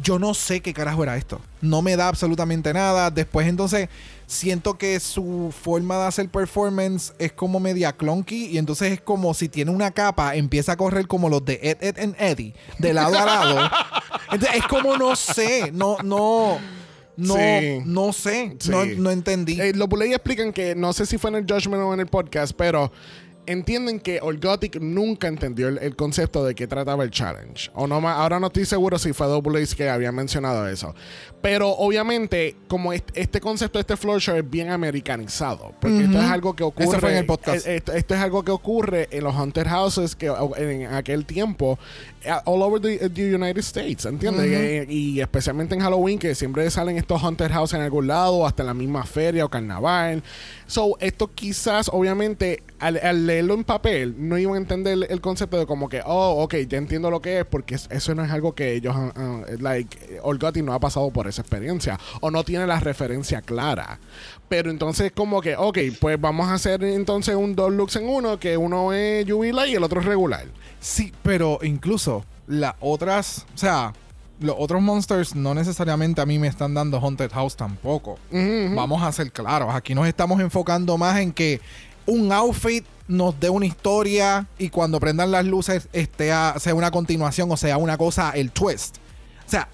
[0.00, 1.40] Yo no sé qué carajo era esto.
[1.60, 3.10] No me da absolutamente nada.
[3.10, 3.88] Después, entonces,
[4.26, 8.46] siento que su forma de hacer performance es como media clunky.
[8.46, 11.78] Y entonces es como si tiene una capa, empieza a correr como los de Ed,
[11.80, 13.70] Ed and Eddie, de lado a lado.
[14.32, 15.70] Entonces, es como no sé.
[15.72, 16.58] No, no.
[17.16, 17.80] No, Sí.
[17.86, 18.56] no sé.
[18.58, 18.70] Sí.
[18.70, 19.58] No, no entendí.
[19.60, 22.06] Eh, los Buley explican que, no sé si fue en el Judgment o en el
[22.08, 22.92] podcast, pero
[23.46, 27.70] entienden que Orgotic nunca entendió el, el concepto de qué trataba el challenge.
[27.74, 30.94] O no, ahora no estoy seguro si fue Buley que había mencionado eso.
[31.48, 36.18] Pero obviamente, como est- este concepto de este floor show es bien americanizado, porque esto
[36.18, 36.86] es algo que ocurre.
[36.86, 37.66] Eso fue en el podcast.
[37.68, 40.26] eh, Esto, esto es algo que ocurre en los haunted houses que
[40.56, 41.78] en aquel tiempo
[42.24, 44.44] eh, all over the, the United States, ¿entiendes?
[44.58, 48.64] Eh, y especialmente en Halloween que siempre salen estos haunted houses en algún lado, hasta
[48.64, 50.24] en la misma feria o carnaval.
[50.66, 55.20] So, esto quizás, obviamente, al, al leerlo en papel, no iban a entender el, el
[55.20, 58.24] concepto de como que, oh, ok, ya entiendo lo que es, porque es- eso no
[58.24, 62.42] es algo que ellos, han- like, Olgotti no ha pasado por esa experiencia, o no
[62.44, 63.98] tiene la referencia clara.
[64.48, 68.38] Pero entonces, como que, ok, pues vamos a hacer entonces un dos looks en uno,
[68.40, 70.46] que uno es Jubilee y el otro es regular.
[70.80, 73.92] Sí, pero incluso las otras, o sea,
[74.38, 78.18] los otros monsters no necesariamente a mí me están dando Haunted House tampoco.
[78.74, 81.60] Vamos a ser claros, aquí nos estamos enfocando más en que
[82.06, 86.90] un outfit nos dé una historia y cuando prendan las luces esté a- sea una
[86.90, 88.96] continuación o sea una cosa, el twist.
[89.46, 89.68] O sea,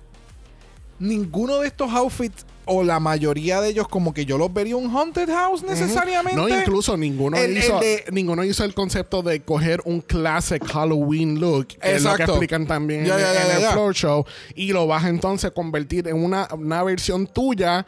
[1.02, 4.88] ninguno de estos outfits o la mayoría de ellos como que yo los vería un
[4.96, 6.40] Haunted House necesariamente.
[6.40, 10.64] No, incluso ninguno, El- el hizo, de- ninguno hizo el concepto de coger un classic
[10.64, 14.24] Halloween look, que es lo que explican también Ya, en, el floor show,
[14.54, 17.84] y lo vas a entonces convertir en una, una versión tuya,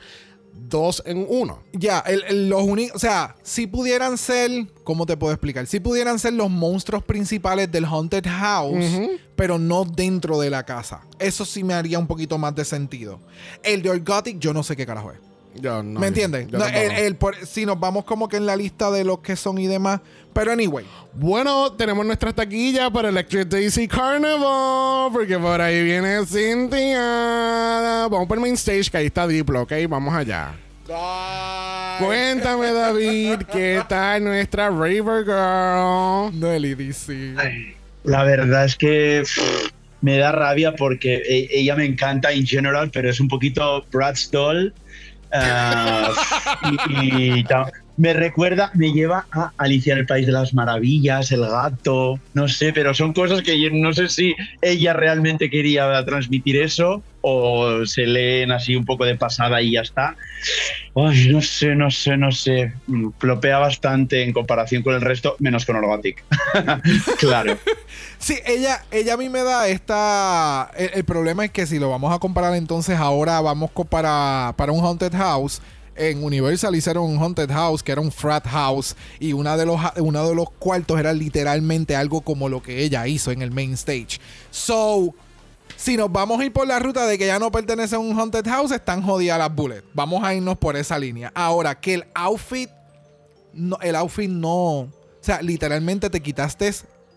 [0.57, 1.63] dos en uno.
[1.73, 4.51] Ya, el- el- los únicos, o sea, si pudieran ser,
[4.85, 5.67] ¿cómo te puedo explicar?
[5.67, 8.85] Si pudieran ser los monstruos principales del Haunted House,
[9.37, 11.03] pero no dentro de la casa.
[11.19, 13.21] Eso sí me haría un poquito más de sentido.
[13.63, 15.19] El de Orgotic, yo no sé qué carajo es.
[15.61, 16.01] Yo no.
[16.01, 16.51] ¿Me entiendes?
[16.51, 16.65] No,
[17.45, 20.01] si nos vamos como que en la lista de los que son y demás.
[20.33, 20.85] Pero anyway.
[21.13, 25.13] Bueno, tenemos nuestras taquillas para Electric Daisy Carnival.
[25.13, 28.09] Porque por ahí viene Cynthia.
[28.11, 29.73] Vamos por el main stage, que ahí está Diplo, ¿ok?
[29.89, 30.55] Vamos allá.
[31.99, 36.39] Cuéntame, David, ¿qué tal nuestra Raver Girl?
[36.39, 37.37] No el EDC.
[38.03, 39.71] La verdad es que pff,
[40.03, 44.31] me da rabia porque e- ella me encanta en general, pero es un poquito Brad's
[44.31, 44.75] doll.
[45.37, 46.11] Ah,
[46.89, 51.31] y, y ta- me recuerda, me lleva a Alicia en el País de las Maravillas,
[51.31, 56.05] el gato, no sé, pero son cosas que yo no sé si ella realmente quería
[56.05, 60.17] transmitir eso o se leen así un poco de pasada y ya está.
[60.95, 62.75] Ay, no sé, no sé, no sé.
[62.87, 66.23] Mm, Flopea bastante en comparación con el resto, menos con Orgatic.
[67.19, 67.57] claro.
[68.19, 70.71] Sí, ella, ella a mí me da esta.
[70.79, 74.73] El, el problema es que si lo vamos a comparar, entonces ahora vamos para, para
[74.73, 75.61] un Haunted House.
[75.97, 79.81] En Universal hicieron un Haunted House que era un frat house y una de los,
[79.99, 83.75] uno de los cuartos era literalmente algo como lo que ella hizo en el main
[83.75, 84.19] stage.
[84.51, 85.15] So,
[85.77, 88.19] si nos vamos a ir por la ruta de que ya no pertenece a un
[88.19, 89.85] Haunted House, están jodidas las bullets.
[89.95, 91.31] Vamos a irnos por esa línea.
[91.35, 92.71] Ahora, que el outfit
[93.53, 94.81] no, el outfit no.
[94.81, 94.89] O
[95.21, 96.73] sea, literalmente te quitaste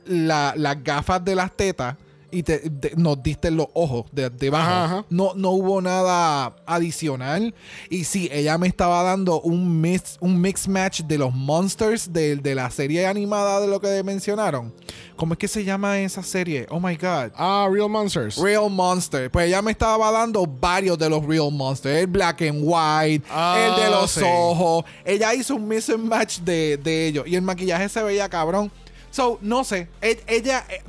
[0.06, 1.96] la- las gafas de las tetas
[2.32, 4.70] y te, te- nos diste los ojos de, debajo.
[4.70, 5.06] Ajá, ajá.
[5.10, 7.54] No, no hubo nada adicional.
[7.90, 12.36] Y sí, ella me estaba dando un mix, un mix match de los monsters de,
[12.38, 14.74] de la serie animada de lo que mencionaron.
[15.16, 16.68] ¿Cómo es que se llama esa serie?
[16.70, 17.32] Oh my God.
[17.36, 18.38] Ah, Real Monsters.
[18.38, 19.32] Real Monster.
[19.32, 22.02] Pues ella me estaba dando varios de los Real Monsters.
[22.02, 24.22] El Black and White, Ah, el de los sí.
[24.24, 24.86] ojos.
[25.04, 27.26] Ella hizo un mix and match de, de ellos.
[27.28, 28.72] Y el maquillaje se veía cabrón.
[29.10, 29.88] So, no sé.
[30.02, 30.84] E- Ella eh,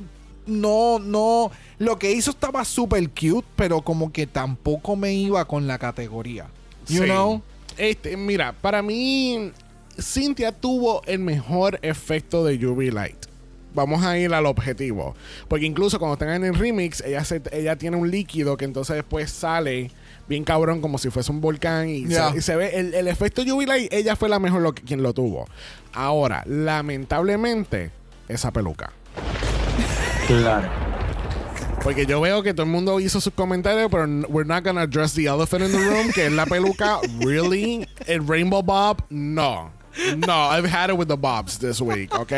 [0.49, 1.51] no, no.
[1.77, 6.47] Lo que hizo estaba súper cute, pero como que tampoco me iba con la categoría.
[6.87, 7.09] You Sí.
[7.09, 7.41] know?
[7.77, 9.51] Este, mira, para mí,
[10.01, 13.15] Cynthia tuvo el mejor efecto de UV Light.
[13.73, 15.15] Vamos a ir al objetivo.
[15.47, 18.95] Porque incluso cuando están en el remix, ella, se- ella tiene un líquido que entonces
[18.95, 19.91] después sale
[20.27, 23.41] bien cabrón como si fuese un volcán y, se, y se ve el, el efecto
[23.43, 25.47] UV Light, ella fue la mejor lo que- quien lo tuvo.
[25.93, 27.91] Ahora, lamentablemente,
[28.27, 28.91] esa peluca.
[30.29, 30.69] Claro.
[31.83, 35.13] Porque yo veo que todo el mundo hizo sus comentarios, pero we're not gonna address
[35.13, 36.99] the elephant in the room, que es la peluca.
[37.19, 37.87] Really?
[38.05, 39.01] El Rainbow Bob?
[39.09, 39.71] No.
[40.15, 42.31] No, I've had it with the Bobs this week, ¿ok?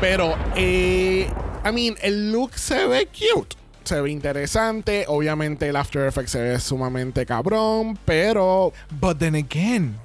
[0.00, 1.28] Pero, eh,
[1.64, 3.56] I mean, el look se ve cute.
[3.84, 5.04] Se ve interesante.
[5.08, 9.96] Obviamente el After Effects se ve sumamente cabrón, pero But then again,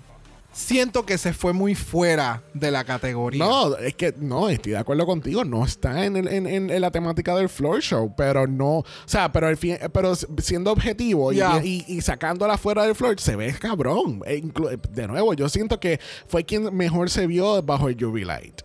[0.57, 3.45] siento que se fue muy fuera de la categoría.
[3.45, 5.45] No, es que no, estoy de acuerdo contigo.
[5.45, 8.77] No está en, el- en- en- en la temática del floor show, pero no.
[8.79, 11.61] O sea, pero, al fin- pero siendo objetivo y- Ya.
[11.63, 14.21] y, y sacándola fuera del floor, se ve cabrón.
[14.25, 14.41] E
[14.91, 18.61] de nuevo, yo siento que fue quien mejor se vio bajo el UV Light.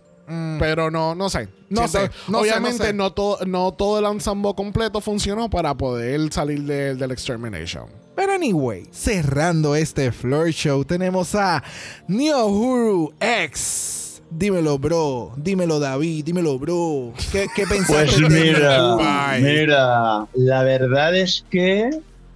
[0.57, 1.45] Pero no, no sé.
[1.45, 1.49] Mm.
[1.69, 2.93] No Siento- sé, no sé, obviamente no sé.
[2.93, 7.85] no, todo, no todo el ensemble completo funcionó para poder salir de- del Extermination.
[8.15, 11.63] Pero anyway, cerrando este floor show, tenemos a
[12.07, 14.21] Nyohuru X.
[14.29, 15.33] Dímelo, bro.
[15.37, 16.23] Dímelo, David.
[16.23, 17.13] Dímelo, bro.
[17.31, 18.97] ¿Qué, qué pensaste Pues mira,
[19.39, 21.89] mira, la verdad es que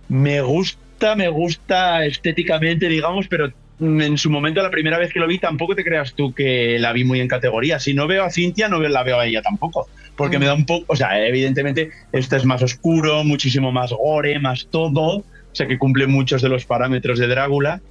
[0.10, 5.28] me gusta, me gusta estéticamente, digamos, pero en su momento, la primera vez que lo
[5.28, 7.80] vi, tampoco te creas tú que la vi muy en categoría.
[7.80, 9.88] Si no veo a Cintia, no la veo a ella tampoco.
[10.16, 14.40] Porque me da un poco, o sea, evidentemente, este es más oscuro, muchísimo más gore,
[14.40, 15.24] más todo.
[15.52, 17.82] O sea, que cumple muchos de los parámetros de Drácula.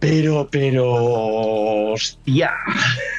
[0.00, 0.92] Pero, pero,
[1.92, 2.52] hostia,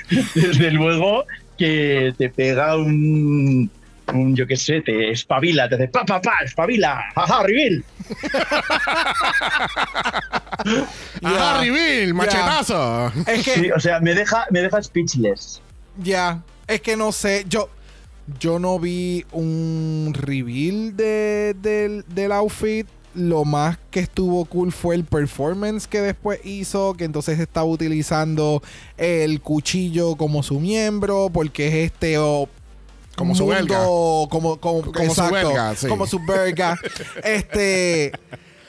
[0.36, 1.26] desde luego
[1.58, 3.72] que te pega un,
[4.14, 7.84] un yo qué sé, te espabila, te hace pa, pa, pa, espabila, ajá, reveal.
[11.24, 12.14] ¡Ajá, reveal!
[12.14, 13.12] ¡Machetazo!
[13.28, 15.62] Es que, Sí, o sea, me deja, me deja speechless.
[15.98, 17.46] ya, es que no sé.
[17.48, 17.70] Yo,
[18.40, 22.88] yo no vi un reveal de, del, del outfit.
[23.16, 28.62] Lo más que estuvo cool fue el performance que después hizo, que entonces estaba utilizando
[28.98, 32.50] el cuchillo como su miembro, porque es este o
[33.16, 33.84] Como su verga.
[33.86, 34.28] Como,
[34.60, 35.88] como, Como su verga, sí.
[35.88, 36.78] Como su verga.
[37.24, 38.12] este.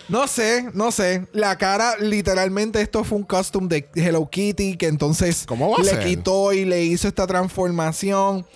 [0.09, 1.27] No sé, no sé.
[1.33, 5.83] La cara, literalmente, esto fue un costume de Hello Kitty que entonces ¿Cómo va a
[5.83, 6.05] le ser?
[6.05, 8.47] quitó y le hizo esta transformación.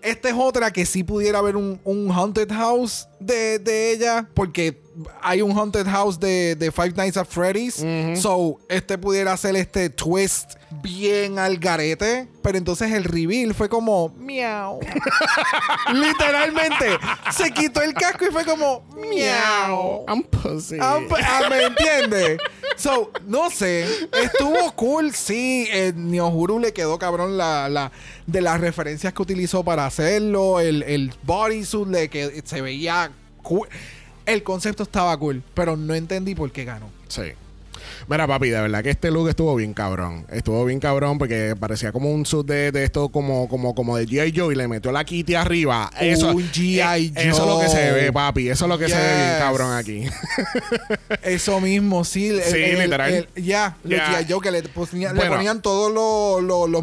[0.00, 4.81] Esta es otra que sí pudiera haber un, un Haunted House de, de ella, porque
[5.22, 7.82] hay un Haunted House de, de Five Nights at Freddy's.
[8.20, 12.28] So, este pudiera ser este twist bien al garete.
[12.42, 14.80] Pero entonces el reveal fue como miau.
[15.92, 16.98] Literalmente,
[17.30, 20.04] se quitó el casco y fue como miau.
[20.08, 20.76] I'm pussy.
[20.80, 22.38] Ah, p- ah, ¿Me entiendes?
[22.76, 23.86] So, no sé.
[24.12, 25.66] Estuvo cool, sí.
[25.70, 27.92] Eh, Niohuru le quedó cabrón la, la,
[28.26, 30.60] de las referencias que utilizó para hacerlo.
[30.60, 33.12] El, el bodysuit le que se veía
[33.42, 33.68] cool.
[34.26, 36.90] El concepto estaba cool, pero no entendí por qué ganó.
[37.08, 37.32] Sí.
[38.08, 40.26] Mira, papi, de verdad que este look estuvo bien cabrón.
[40.30, 44.06] Estuvo bien cabrón porque parecía como un suit de, de esto como, como, como de
[44.06, 44.32] G.I.
[44.36, 45.90] Joe y le metió la Kitty arriba.
[46.00, 46.78] Eso, Un G.I.
[46.80, 48.48] eh, Eso es lo que se ve, papi.
[48.48, 50.04] Eso es lo que se ve bien cabrón aquí.
[51.22, 52.28] Eso mismo, sí.
[52.28, 53.28] el- Sí, el- literal.
[53.36, 53.98] Ya, los.
[54.00, 54.26] G.I.
[54.32, 56.82] Joe que le, ponían- le ponían todos los, los.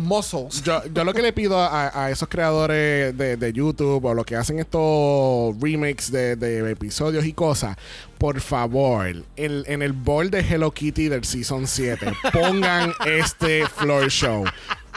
[0.64, 4.26] Yo, yo lo que le pido a, a esos creadores de, de YouTube o los
[4.26, 7.78] que hacen estos remakes de, de episodios y cosas,
[8.20, 9.08] por favor,
[9.38, 14.46] el- en el bowl de Hello Kitty del Season 7, pongan este floor show.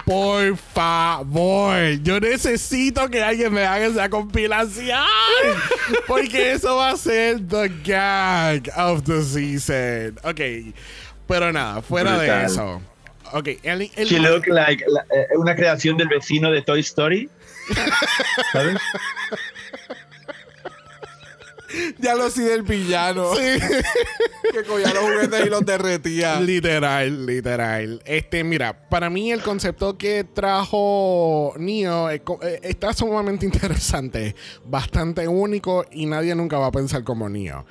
[0.04, 4.98] Por favor, yo necesito que alguien me haga esa compilación.
[6.08, 10.18] Porque eso va a ser the gag of the season.
[10.24, 10.74] Ok,
[11.28, 12.82] pero nada, fuera de eso.
[13.32, 17.30] Ok, el, el- She look like la- eh, una creación del vecino de Toy Story.
[18.52, 18.76] ¿Sabes?
[21.98, 23.32] Ya lo sí del villano.
[23.32, 26.40] que cogía los juguetes y los derretía.
[26.40, 28.02] Literal, literal.
[28.04, 32.22] Este, mira, para mí el concepto que trajo Neo eh,
[32.62, 37.64] está sumamente interesante, bastante único y nadie nunca va a pensar como Neo.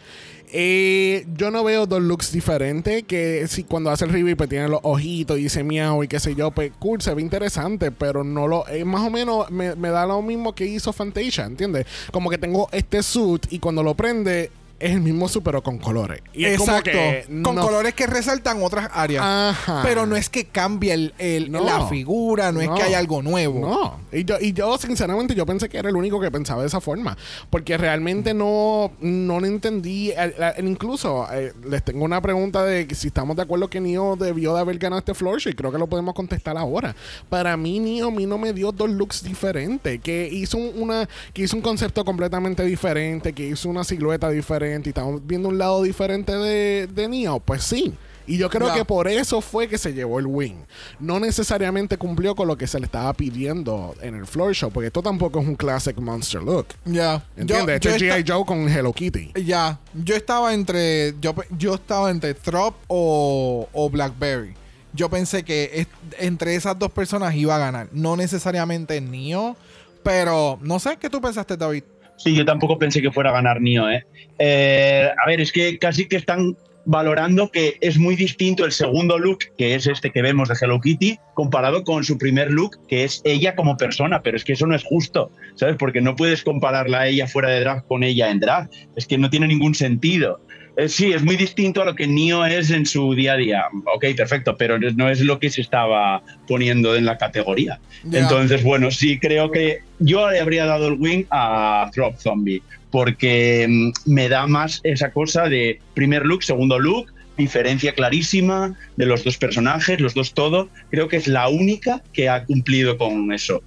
[0.52, 3.04] Eh, yo no veo dos looks diferentes.
[3.04, 6.20] Que si cuando hace el review pues tiene los ojitos y dice miau y qué
[6.20, 8.68] sé yo, pues cool, se ve interesante, pero no lo.
[8.68, 11.86] eh, más o menos me, me da lo mismo que hizo Fantasia, ¿entiendes?
[12.12, 15.78] Como que tengo este suit y cuando lo prende es el mismo suit, pero con
[15.78, 16.22] colores.
[16.34, 16.92] Y es como Exacto.
[16.92, 19.24] que Con no- colores que resaltan otras áreas.
[19.26, 19.82] Ajá.
[19.84, 21.64] Pero no es que cambie el, el- No.
[21.64, 23.60] la figura, no, es que hay algo nuevo.
[23.60, 24.00] No.
[24.18, 26.82] Y yo, y yo, sinceramente, yo pensé que era el único que pensaba de esa
[26.82, 27.18] forma.
[27.50, 30.12] Porque realmente no, no entendí.
[30.12, 34.16] El- el- incluso eh, les tengo una pregunta de si estamos de acuerdo que Neo
[34.16, 35.52] debió de haber ganado este floor show.
[35.52, 36.96] Y creo que lo podemos contestar ahora.
[37.30, 40.00] Para mí, Neo a mí no me dio dos looks diferentes.
[40.02, 43.34] Que hizo un, una, que hizo un concepto completamente diferente.
[43.34, 44.71] Que hizo una silueta diferente.
[44.80, 47.40] Y estamos viendo un lado diferente de, de Neo.
[47.40, 47.94] Pues sí.
[48.28, 50.56] Y yo creo que por eso fue que se llevó el win.
[51.00, 54.88] No necesariamente cumplió con lo que se le estaba pidiendo en el floor show, porque
[54.88, 56.68] esto tampoco es un classic monster look.
[56.86, 57.26] Ya.
[57.36, 57.80] ¿Entiendes?
[57.82, 58.32] Yo- Esto yo es G.I.
[58.32, 59.32] Joe con Hello Kitty.
[59.44, 59.80] Ya.
[59.94, 61.16] Yo estaba entre.
[61.20, 64.54] Yo, yo estaba entre Trop o, o Blackberry.
[64.94, 65.88] Yo pensé que es-
[66.20, 67.90] entre esas dos personas iba a ganar.
[67.92, 69.58] No necesariamente Neo.
[70.04, 71.84] Pero no sé qué tú pensaste, David.
[72.24, 74.06] Sí, yo tampoco pensé que fuera a ganar Nio, ¿eh?
[74.40, 76.56] Eh, A ver, es que casi que están
[76.86, 80.80] valorando que es muy distinto el segundo look, que es este que vemos de Hello
[80.80, 84.66] Kitty, comparado con su primer look, que es ella como persona, pero es que eso
[84.66, 85.76] no es justo, ¿sabes?
[85.78, 89.18] Porque no puedes compararla a ella fuera de drag con ella en drag, es que
[89.18, 90.42] no tiene ningún sentido.
[90.78, 93.64] Eh, sí, es muy distinto a lo que Nio es en su día a día.
[93.94, 97.80] Ok, perfecto, pero no es lo que se estaba poniendo en la categoría.
[98.12, 103.66] Entonces, bueno, sí creo que yo le habría dado el win a Drop Zombie, porque
[103.70, 109.24] mm, me da más esa cosa de primer look, segundo look, diferencia clarísima de los
[109.24, 110.70] dos personajes, los dos todo.
[110.90, 113.62] Creo que es la única que ha cumplido con eso.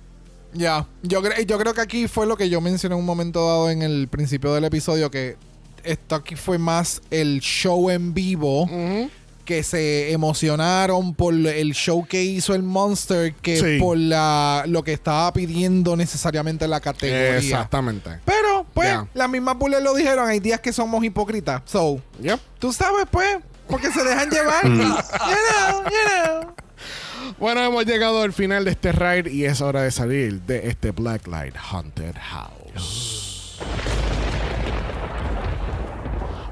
[0.53, 3.47] Ya, yo, cre- yo creo que aquí fue lo que yo mencioné en un momento
[3.47, 5.37] dado en el principio del episodio, que
[5.85, 8.69] esto aquí fue más el show en vivo,
[9.45, 13.79] que se emocionaron por el show que hizo el Monster, que Sí.
[13.79, 17.37] por la, lo que estaba pidiendo necesariamente la categoría.
[17.37, 18.11] Exactamente.
[18.25, 21.61] Pero, pues, las mismas bullet lo dijeron, hay días que somos hipócritas.
[21.67, 22.41] So, Yep.
[22.59, 23.37] tú sabes, pues,
[23.69, 24.65] porque se dejan llevar.
[24.65, 26.55] you know, you know.
[27.39, 30.91] Bueno, hemos llegado al final de este ride y es hora de salir de este
[30.93, 33.59] Blacklight Haunted House.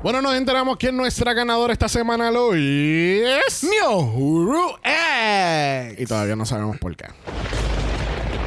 [0.02, 3.62] Bueno, nos enteramos que nuestra ganadora esta semana lo es.
[3.62, 6.00] Miohuru X.
[6.00, 7.06] Y todavía no sabemos por qué.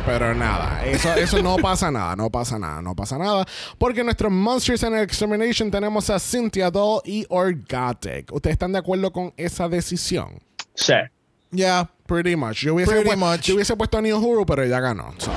[0.05, 3.45] Pero nada, eso, eso no pasa nada, no pasa nada, no pasa nada.
[3.79, 8.31] Porque en nuestros Monsters and Extermination tenemos a Cynthia Doll y Orgatic.
[8.33, 10.39] ¿Ustedes están de acuerdo con esa decisión?
[10.75, 10.93] Sí.
[11.51, 11.89] Ya.
[12.05, 12.57] Pretty much.
[12.57, 13.41] Yo hubiese, Pretty pu- much.
[13.41, 15.11] yo hubiese puesto a Neo Huru, pero ella ganó.
[15.17, 15.31] so.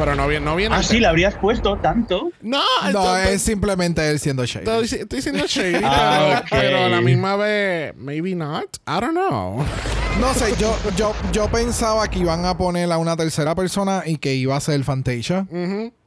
[0.00, 0.74] Pero no viene, no viene.
[0.74, 2.30] Ah, sí, la habrías puesto tanto.
[2.40, 4.64] No, No, es simplemente él siendo shady.
[4.66, 8.64] Estoy, diciendo shady, Ah, pero, a la misma vez, maybe not.
[8.86, 9.62] I don't know.
[10.18, 14.16] No sé, yo, yo, yo pensaba que iban a poner a una tercera persona y
[14.16, 15.46] que iba a ser Fantasia.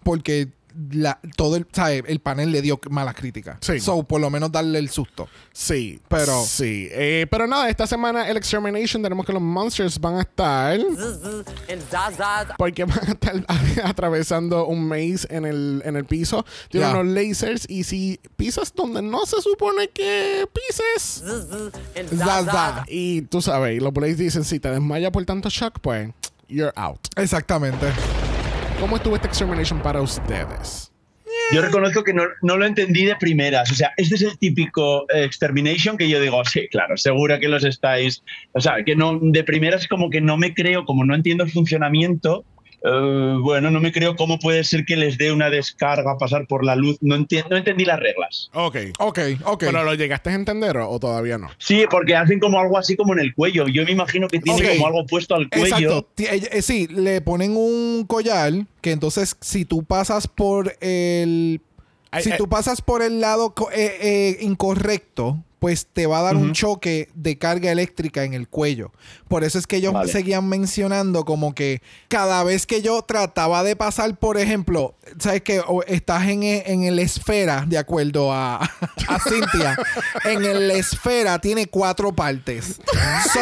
[0.04, 0.48] Porque
[0.92, 2.04] la, todo el, ¿sabes?
[2.08, 3.58] el panel le dio malas críticas.
[3.62, 3.80] Sí.
[3.80, 5.28] So, por lo menos darle el susto.
[5.52, 10.16] Sí, Pero- Sí, Eh, pero nada, esta semana el Extermination tenemos que los Monsters van
[10.18, 10.80] a estar...
[12.58, 13.46] Porque van a estar
[13.86, 16.46] atravesando un maze en el, en el piso.
[16.70, 16.92] Tiene Ya.
[17.00, 21.24] unos lasers y si pisas donde no se supone que pises...
[22.88, 26.10] Y tú sabes, y los Blaze dicen, si te desmayas por tanto shock, pues,
[26.48, 27.00] you're out.
[27.16, 27.88] Exactamente.
[28.84, 30.92] ¿Cómo estuvo este Extermination para ustedes?
[31.54, 33.72] Yo reconozco que no, no lo entendí de primeras.
[33.72, 37.64] O sea, este es el típico Extermination que yo digo, sí, claro, seguro que los
[37.64, 38.22] estáis.
[38.52, 41.52] O sea, que no, de primeras como que no me creo, como no entiendo el
[41.52, 42.44] funcionamiento.
[42.84, 46.66] Eh, bueno, no me creo cómo puede ser que les dé una descarga, pasar por
[46.66, 46.98] la luz.
[47.02, 48.50] No, enti- no entendí las reglas.
[48.54, 48.78] Ok.
[49.00, 49.60] Ok, ok.
[49.66, 51.50] ¿Pero lo llegaste a entender o, o todavía no?
[51.58, 53.68] Sí, porque hacen como algo así como en el cuello.
[53.68, 54.74] Yo me imagino que tiene Ok.
[54.76, 55.66] como algo puesto al cuello.
[55.78, 56.10] Exacto.
[56.18, 61.62] Eh, eh, sí, le ponen un collar que entonces si tú pasas por el...
[62.12, 62.38] Ay, si ay.
[62.38, 66.52] tú pasas por el lado co- eh, eh, incorrecto, pues te va a dar un
[66.52, 68.92] choque de carga eléctrica en el cuello.
[69.30, 70.12] Por eso es que ellos Vale.
[70.12, 75.62] seguían mencionando como que cada vez que yo trataba de pasar, por ejemplo, sabes que
[75.62, 78.58] O- estás en, e- en el esfera, de acuerdo a,
[79.08, 79.78] a Cintia,
[80.26, 82.82] en el esfera tiene cuatro partes.
[83.32, 83.40] So,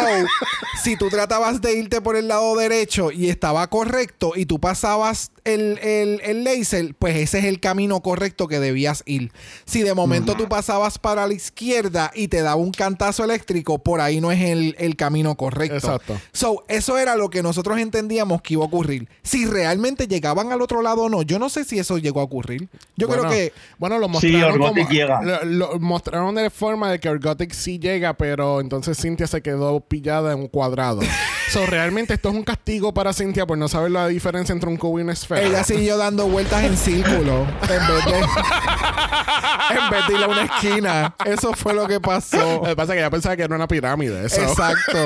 [0.84, 5.32] si tú tratabas de irte por el lado derecho y estaba correcto y tú pasabas
[5.44, 9.32] el, el, el laser, pues ese es el camino correcto que debías ir.
[9.66, 14.01] Si de momento tú pasabas para la izquierda y te daba un cantazo eléctrico, por
[14.01, 15.76] ahí no es el, el camino correcto.
[15.76, 16.20] Exacto.
[16.32, 19.07] So, eso era lo que nosotros entendíamos que iba a ocurrir.
[19.24, 22.24] Si realmente llegaban al otro lado o no, yo no sé si eso llegó a
[22.24, 22.70] ocurrir.
[22.97, 25.22] Yo Bueno, creo que Bueno, lo Sí, mostraron Orgotic como- llega.
[25.22, 29.80] Lo, lo mostraron de forma de que Orgotic sí llega, pero entonces Cynthia se quedó
[29.82, 30.99] pillada en un cuadrado.
[31.52, 34.78] so, realmente esto es un castigo para Cynthia por no saber la diferencia entre un
[34.78, 35.41] cubo y una esfera.
[35.41, 38.20] ella siguió dando vueltas en círculo en vez de,
[39.80, 41.16] en vez de ir a una esquina.
[41.26, 42.62] Eso fue lo que pasó.
[42.62, 44.30] Lo que pasa es que ella pensaba que era una pirámide.
[44.30, 44.97] so- Exacto.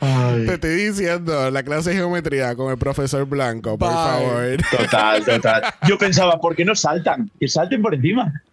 [0.00, 3.96] Te estoy diciendo, la clase de geometría con el profesor Blanco, por Bye.
[3.96, 4.56] favor.
[4.70, 5.62] Total, total.
[5.86, 7.30] Yo pensaba, ¿por qué no saltan?
[7.38, 8.32] Que salten por encima.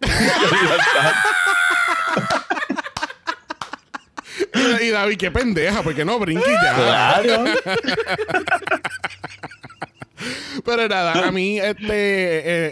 [4.82, 6.74] y David, qué pendeja, porque no brinque ya.
[6.74, 7.44] claro.
[10.64, 11.84] Pero nada, a mí este,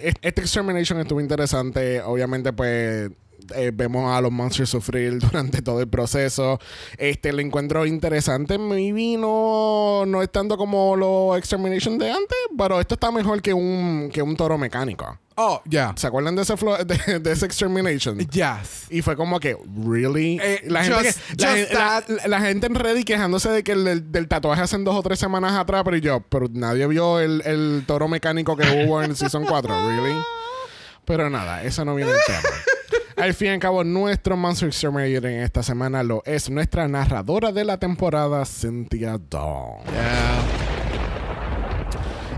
[0.08, 2.00] eh, este Extermination estuvo interesante.
[2.02, 3.10] Obviamente, pues.
[3.54, 6.58] Eh, vemos a los monsters sufrir durante todo el proceso.
[6.98, 8.58] Este lo encuentro interesante.
[8.58, 13.52] Maybe no, no es tanto como los Extermination de antes, pero esto está mejor que
[13.52, 15.18] un, que un toro mecánico.
[15.38, 15.92] Oh, ya.
[15.96, 18.18] ¿Se acuerdan de ese, flo- de, de ese Extermination?
[18.18, 18.86] Yes.
[18.88, 19.54] Y fue como que,
[19.86, 20.38] ¿really?
[20.42, 22.26] Eh, la, gente just- que- la, just gen- la- that.
[22.26, 25.18] la gente en Reddit quejándose de que el del, del tatuaje hacen dos o tres
[25.18, 29.16] semanas atrás, pero yo, pero nadie vio el, el toro mecánico que hubo en el
[29.16, 30.14] Season 4, ¿really?
[31.04, 32.40] Pero nada, eso no viene el tema.
[33.16, 37.50] Al fin y al cabo, nuestro Monster Exterminator en esta semana lo es nuestra narradora
[37.50, 40.65] de la temporada, Cynthia Dawn.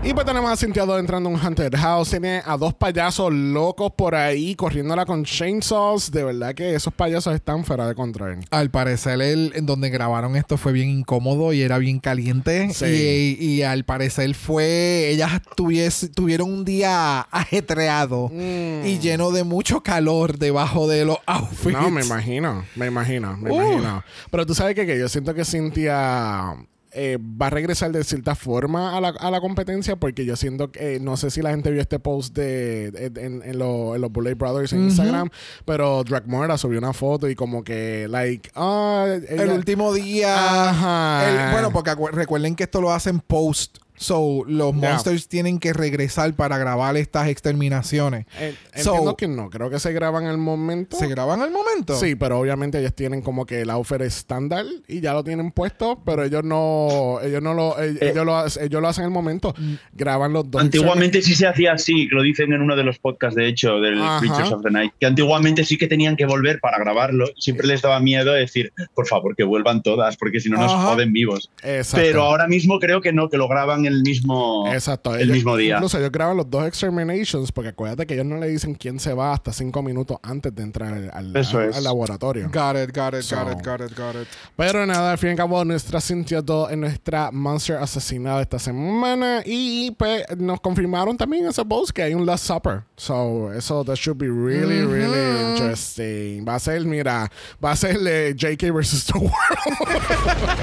[0.01, 2.09] Y pues tenemos a Cynthia Dawn entrando a un Haunted House.
[2.11, 6.09] Tiene a dos payasos locos por ahí corriéndola con chainsaws.
[6.09, 8.39] De verdad que esos payasos están fuera de control.
[8.49, 12.69] Al parecer, el, en donde grabaron esto fue bien incómodo y era bien caliente.
[12.73, 13.37] Sí.
[13.39, 15.09] Y, y al parecer fue.
[15.09, 21.73] Ellas tuvies- tuvieron un día ajetreado y lleno de mucho calor debajo de los outfits.
[21.77, 23.61] No, me imagino, me imagino, me Uh.
[23.61, 24.03] imagino.
[24.31, 26.55] Pero tú sabes que, que yo siento que Cynthia
[26.91, 30.71] eh, va a regresar de cierta forma a la, a la competencia porque yo siento
[30.71, 33.93] que, eh, no sé si la gente vio este post de, de- en, en lo-
[33.95, 35.29] en los Bullet Brothers en Instagram,
[35.65, 40.69] pero Dragmora subió una foto y como que, like, ah, El último día.
[40.69, 41.47] Ajá.
[41.47, 43.77] el- bueno, porque recuerden que esto lo hacen post.
[44.01, 44.91] So, los Ya.
[44.91, 48.25] monsters tienen que regresar para grabar estas exterminaciones.
[48.39, 50.95] Eh, So- entiendo que no, creo que se graban al momento.
[50.95, 51.99] ¿Se graban al momento?
[51.99, 56.01] Sí, pero obviamente ellos tienen como que el outfit estándar y ya lo tienen puesto,
[56.05, 59.53] pero ellos no, ellos no lo, ellos, ellos lo, ellos lo hacen en el momento,
[59.91, 60.61] graban los dos.
[60.61, 64.01] Antiguamente sí se hacía así, lo dicen en uno de los podcasts, de hecho, del
[64.01, 64.19] Ajá.
[64.21, 67.25] Creatures of the Night, que antiguamente sí que tenían que volver para grabarlo.
[67.37, 71.11] Siempre les daba miedo decir, por favor, que vuelvan todas, porque si no nos joden
[71.11, 71.51] vivos.
[71.63, 72.05] Exacto.
[72.05, 75.13] Pero ahora mismo creo que no, que lo graban el mismo, Exacto.
[75.15, 75.75] el ellos- mismo día.
[75.75, 79.13] Incluso ellos graban los dos exterminations porque acuérdate que ellos no le dicen quién se
[79.13, 81.75] va hasta cinco minutos antes de entrar al, al- Eso al- es.
[81.77, 82.45] al laboratorio.
[82.51, 84.27] Got it, got it, So- got it, got it, got it.
[84.55, 88.59] Pero nada, al fin y al cabo, nuestra Cynthia Doll es nuestra monster asesinada esta
[88.59, 89.41] semana.
[89.45, 92.83] Y pues nos confirmaron también en ese post que hay un Last Supper.
[92.95, 96.45] So, eso that should be really, really interesting.
[96.47, 97.29] Va a ser, mira,
[97.63, 99.31] va a ser eh, JK versus The World.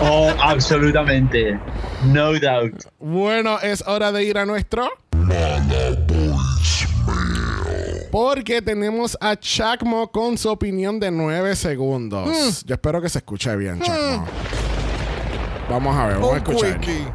[0.00, 1.58] Oh, absolutamente.
[2.04, 2.74] No doubt.
[3.16, 4.90] Bueno, es hora de ir a nuestro.
[8.12, 12.62] Porque tenemos a Chacmo con su opinión de 9 segundos.
[12.64, 14.26] Yo espero que se escuche bien, Chacmo.
[15.70, 16.78] Vamos a ver, vamos a escuchar.
[16.78, 17.08] quickie.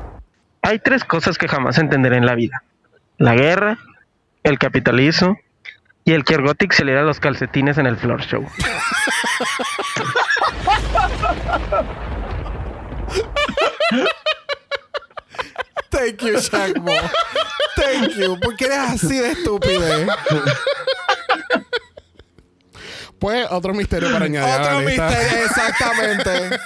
[0.63, 2.63] Hay tres cosas que jamás entenderé en la vida.
[3.17, 3.77] La guerra,
[4.43, 5.37] el capitalismo
[6.03, 8.43] y el que Ergotic se le da los calcetines en el floor show.
[15.91, 16.91] Thank you, Shagmo.
[17.75, 18.39] Thank you.
[18.39, 19.81] ¿Por qué eres así de estúpido?
[23.19, 25.07] Pues otro misterio para añadir a la Otro lista.
[25.09, 26.59] misterio, exactamente.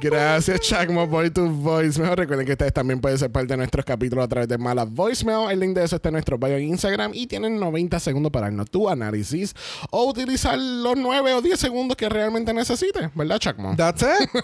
[0.00, 2.16] Gracias, Chacmo, por tu voicemail.
[2.16, 5.50] Recuerden que ustedes también pueden ser parte de nuestros capítulos a través de Mala Voicemail.
[5.50, 8.46] El link de eso está en nuestro bio en Instagram y tienen 90 segundos para
[8.46, 9.54] darnos tu análisis
[9.90, 13.76] o utilizar los 9 o 10 segundos que realmente necesites, ¿verdad, Chacmo?
[13.76, 14.30] That's it.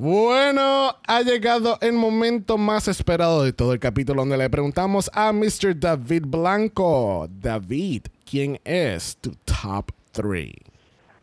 [0.00, 5.32] Bueno, ha llegado el momento más esperado de todo el capítulo donde le preguntamos a
[5.32, 5.76] Mr.
[5.76, 7.28] David Blanco.
[7.28, 10.52] David, ¿quién es tu top 3?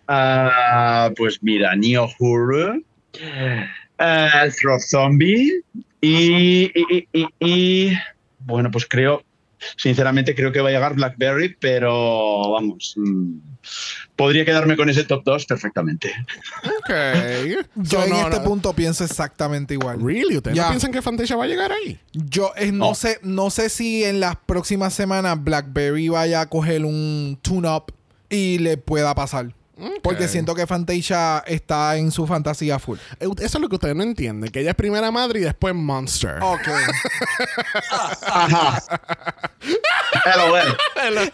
[0.09, 3.65] Ah, pues mira, Neo Huru, eh,
[4.59, 5.63] Throw Zombie
[6.01, 7.93] y,
[8.39, 9.23] bueno, pues creo,
[9.78, 13.38] sinceramente creo que va a llegar Blackberry, pero vamos, mm,
[14.16, 16.12] podría quedarme con ese top 2 perfectamente.
[16.64, 16.89] Ok.
[17.76, 18.43] Yo So, en no, este no.
[18.43, 19.99] punto pienso exactamente igual.
[20.01, 20.38] ¿Really?
[20.38, 21.99] ¿Ustedes no piensan que Fantasia va a llegar ahí?
[22.14, 22.95] Yo eh, no, No.
[22.95, 27.93] sé, no sé si en las próximas semanas BlackBerry vaya a coger un tune-up
[28.30, 29.53] y le pueda pasar.
[30.01, 32.97] Porque siento que Fantasia está en su fantasía full.
[33.19, 35.76] Eh, Eso es lo que ustedes no entienden, que ella es primera madre y después
[35.76, 36.38] Monster.
[36.41, 36.67] Ok.
[38.26, 38.84] Ajá.
[40.38, 40.78] LOL.
[41.11, 41.32] LOL.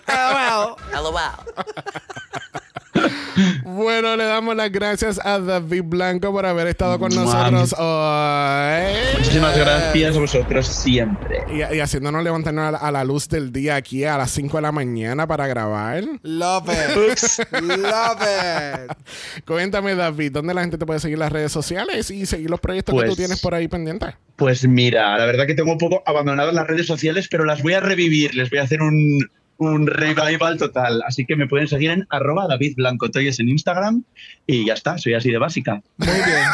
[3.64, 8.94] Bueno, le damos las gracias a David Blanco por haber estado con nosotros hoy.
[9.18, 11.40] Muchísimas gracias a vosotros siempre.
[11.52, 14.58] Y, y haciéndonos levantarnos a la, a la luz del día aquí a las 5
[14.58, 16.04] de la mañana para grabar.
[16.24, 17.60] Love it.
[17.62, 19.44] Love it.
[19.46, 22.60] Cuéntame, David, ¿dónde la gente te puede seguir en las redes sociales y seguir los
[22.60, 24.10] proyectos que Pues- tú tienes por ahí pendientes?
[24.36, 27.74] Pues mira, la verdad que tengo un poco abandonadas las redes sociales, pero las voy
[27.74, 29.30] a revivir, les voy a hacer un,
[29.62, 31.04] un revival total.
[31.08, 34.04] Así que me pueden seguir en arroba David Blanco Toyes en Instagram
[34.48, 35.84] y ya está, soy así de básica.
[35.98, 36.48] Muy bien.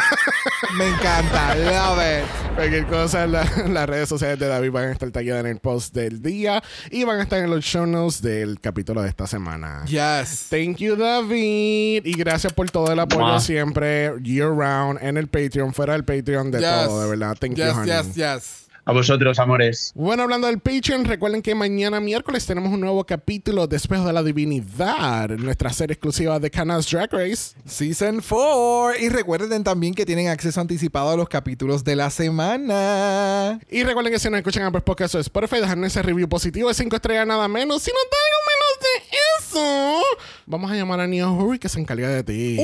[0.76, 1.54] Me encanta.
[1.54, 2.54] Love it.
[2.54, 5.94] Cualquier cosa, la- las redes sociales de David van a estar talladas en el post
[5.94, 9.84] del día y van a estar en los show notes del capítulo de esta semana.
[9.86, 10.48] Yes.
[10.50, 12.04] Thank you, David.
[12.04, 13.40] Y gracias por todo el apoyo Mua.
[13.40, 16.68] siempre, year round, en el Patreon, fuera del Patreon, de Yes.
[16.86, 17.36] todo, de verdad.
[17.40, 17.90] Thank you, Yes, honey.
[17.90, 18.57] yes, yes.
[18.88, 19.92] A vosotros, amores.
[19.94, 24.14] Bueno, hablando del Patreon, recuerden que mañana miércoles tenemos un nuevo capítulo de Espejo de
[24.14, 27.54] la Divinidad, nuestra serie exclusiva de Canas Drag Race.
[27.66, 28.98] Season 4.
[28.98, 33.60] Y recuerden también que tienen acceso anticipado a los capítulos de la semana.
[33.68, 36.68] Y recuerden que si nos escuchan a Apple Podcast o Spotify, dejarnos ese review positivo
[36.68, 37.82] de 5 estrellas nada menos.
[37.82, 38.16] Si no te
[38.56, 40.02] menos de eso,
[40.46, 42.58] vamos a llamar a Neo Hurry que se encarga de ti.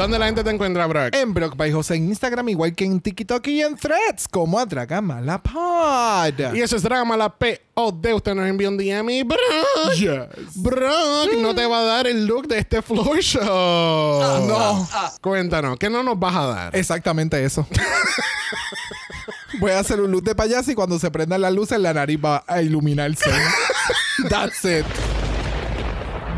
[0.00, 1.14] ¿Dónde la gente te encuentra, Brock?
[1.14, 4.64] En Brock by José en Instagram, igual que en TikTok y en Threads, como a
[4.64, 6.54] Dragamala Pod.
[6.54, 8.14] Y eso es Drama la P.O.D.
[8.14, 9.92] Usted nos envió un DM y Brock.
[9.96, 10.54] Yes.
[10.54, 14.48] Brock no te va a dar el look de este floor show.
[14.48, 14.88] No.
[15.20, 16.74] Cuéntanos, ¿qué no nos vas a dar?
[16.74, 17.66] Exactamente eso.
[19.58, 22.18] Voy a hacer un luz de payaso y cuando se prendan las luces, la nariz
[22.24, 23.30] va a iluminarse.
[24.30, 24.86] That's it.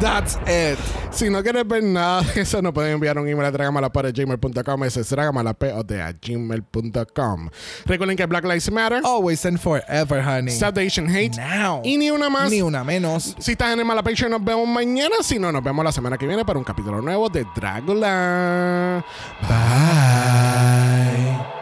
[0.03, 0.77] That's it.
[1.13, 4.85] Si no quieres ver nada de eso, nos pueden enviar un email a dragamalapod.gmail.com.
[4.85, 7.49] Ese es dragamalapod a gmail.com.
[7.87, 10.51] Recuerden que Black Lives Matter, Always and forever, honey.
[10.53, 11.83] Stop the Asian Hate Now.
[11.85, 12.51] y ni una más.
[12.51, 13.37] Ni una menos.
[13.39, 15.15] Si estás en el Mala Picture, nos vemos mañana.
[15.23, 19.05] Si no, nos vemos la semana que viene para un capítulo nuevo de Dragula.
[19.43, 21.62] Bye.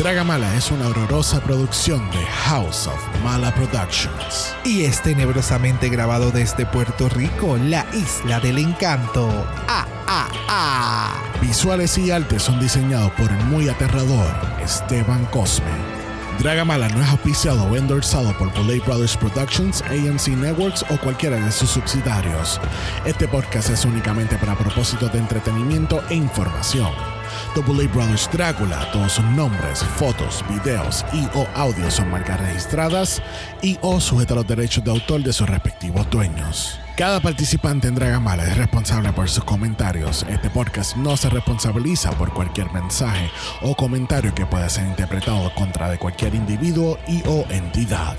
[0.00, 4.56] Dragamala es una horrorosa producción de House of Mala Productions.
[4.64, 9.28] Y es tenebrosamente grabado desde Puerto Rico, la isla del encanto.
[9.68, 11.22] Ah, ah, ah.
[11.42, 14.34] Visuales y artes son diseñados por el muy aterrador
[14.64, 15.66] Esteban Cosme.
[16.38, 21.52] Dragamala no es auspiciado o endorsado por Bullet Brothers Productions, AMC Networks o cualquiera de
[21.52, 22.58] sus subsidiarios.
[23.04, 27.19] Este podcast es únicamente para propósitos de entretenimiento e información.
[27.58, 33.20] Bullet Brothers Drácula, todos sus nombres, fotos, videos y o audios son marcas registradas
[33.60, 36.78] y o sujeta a los derechos de autor de sus respectivos dueños.
[36.96, 40.24] Cada participante en Dragamala es responsable por sus comentarios.
[40.28, 43.30] Este podcast no se responsabiliza por cualquier mensaje
[43.62, 48.16] o comentario que pueda ser interpretado contra de cualquier individuo y o entidad.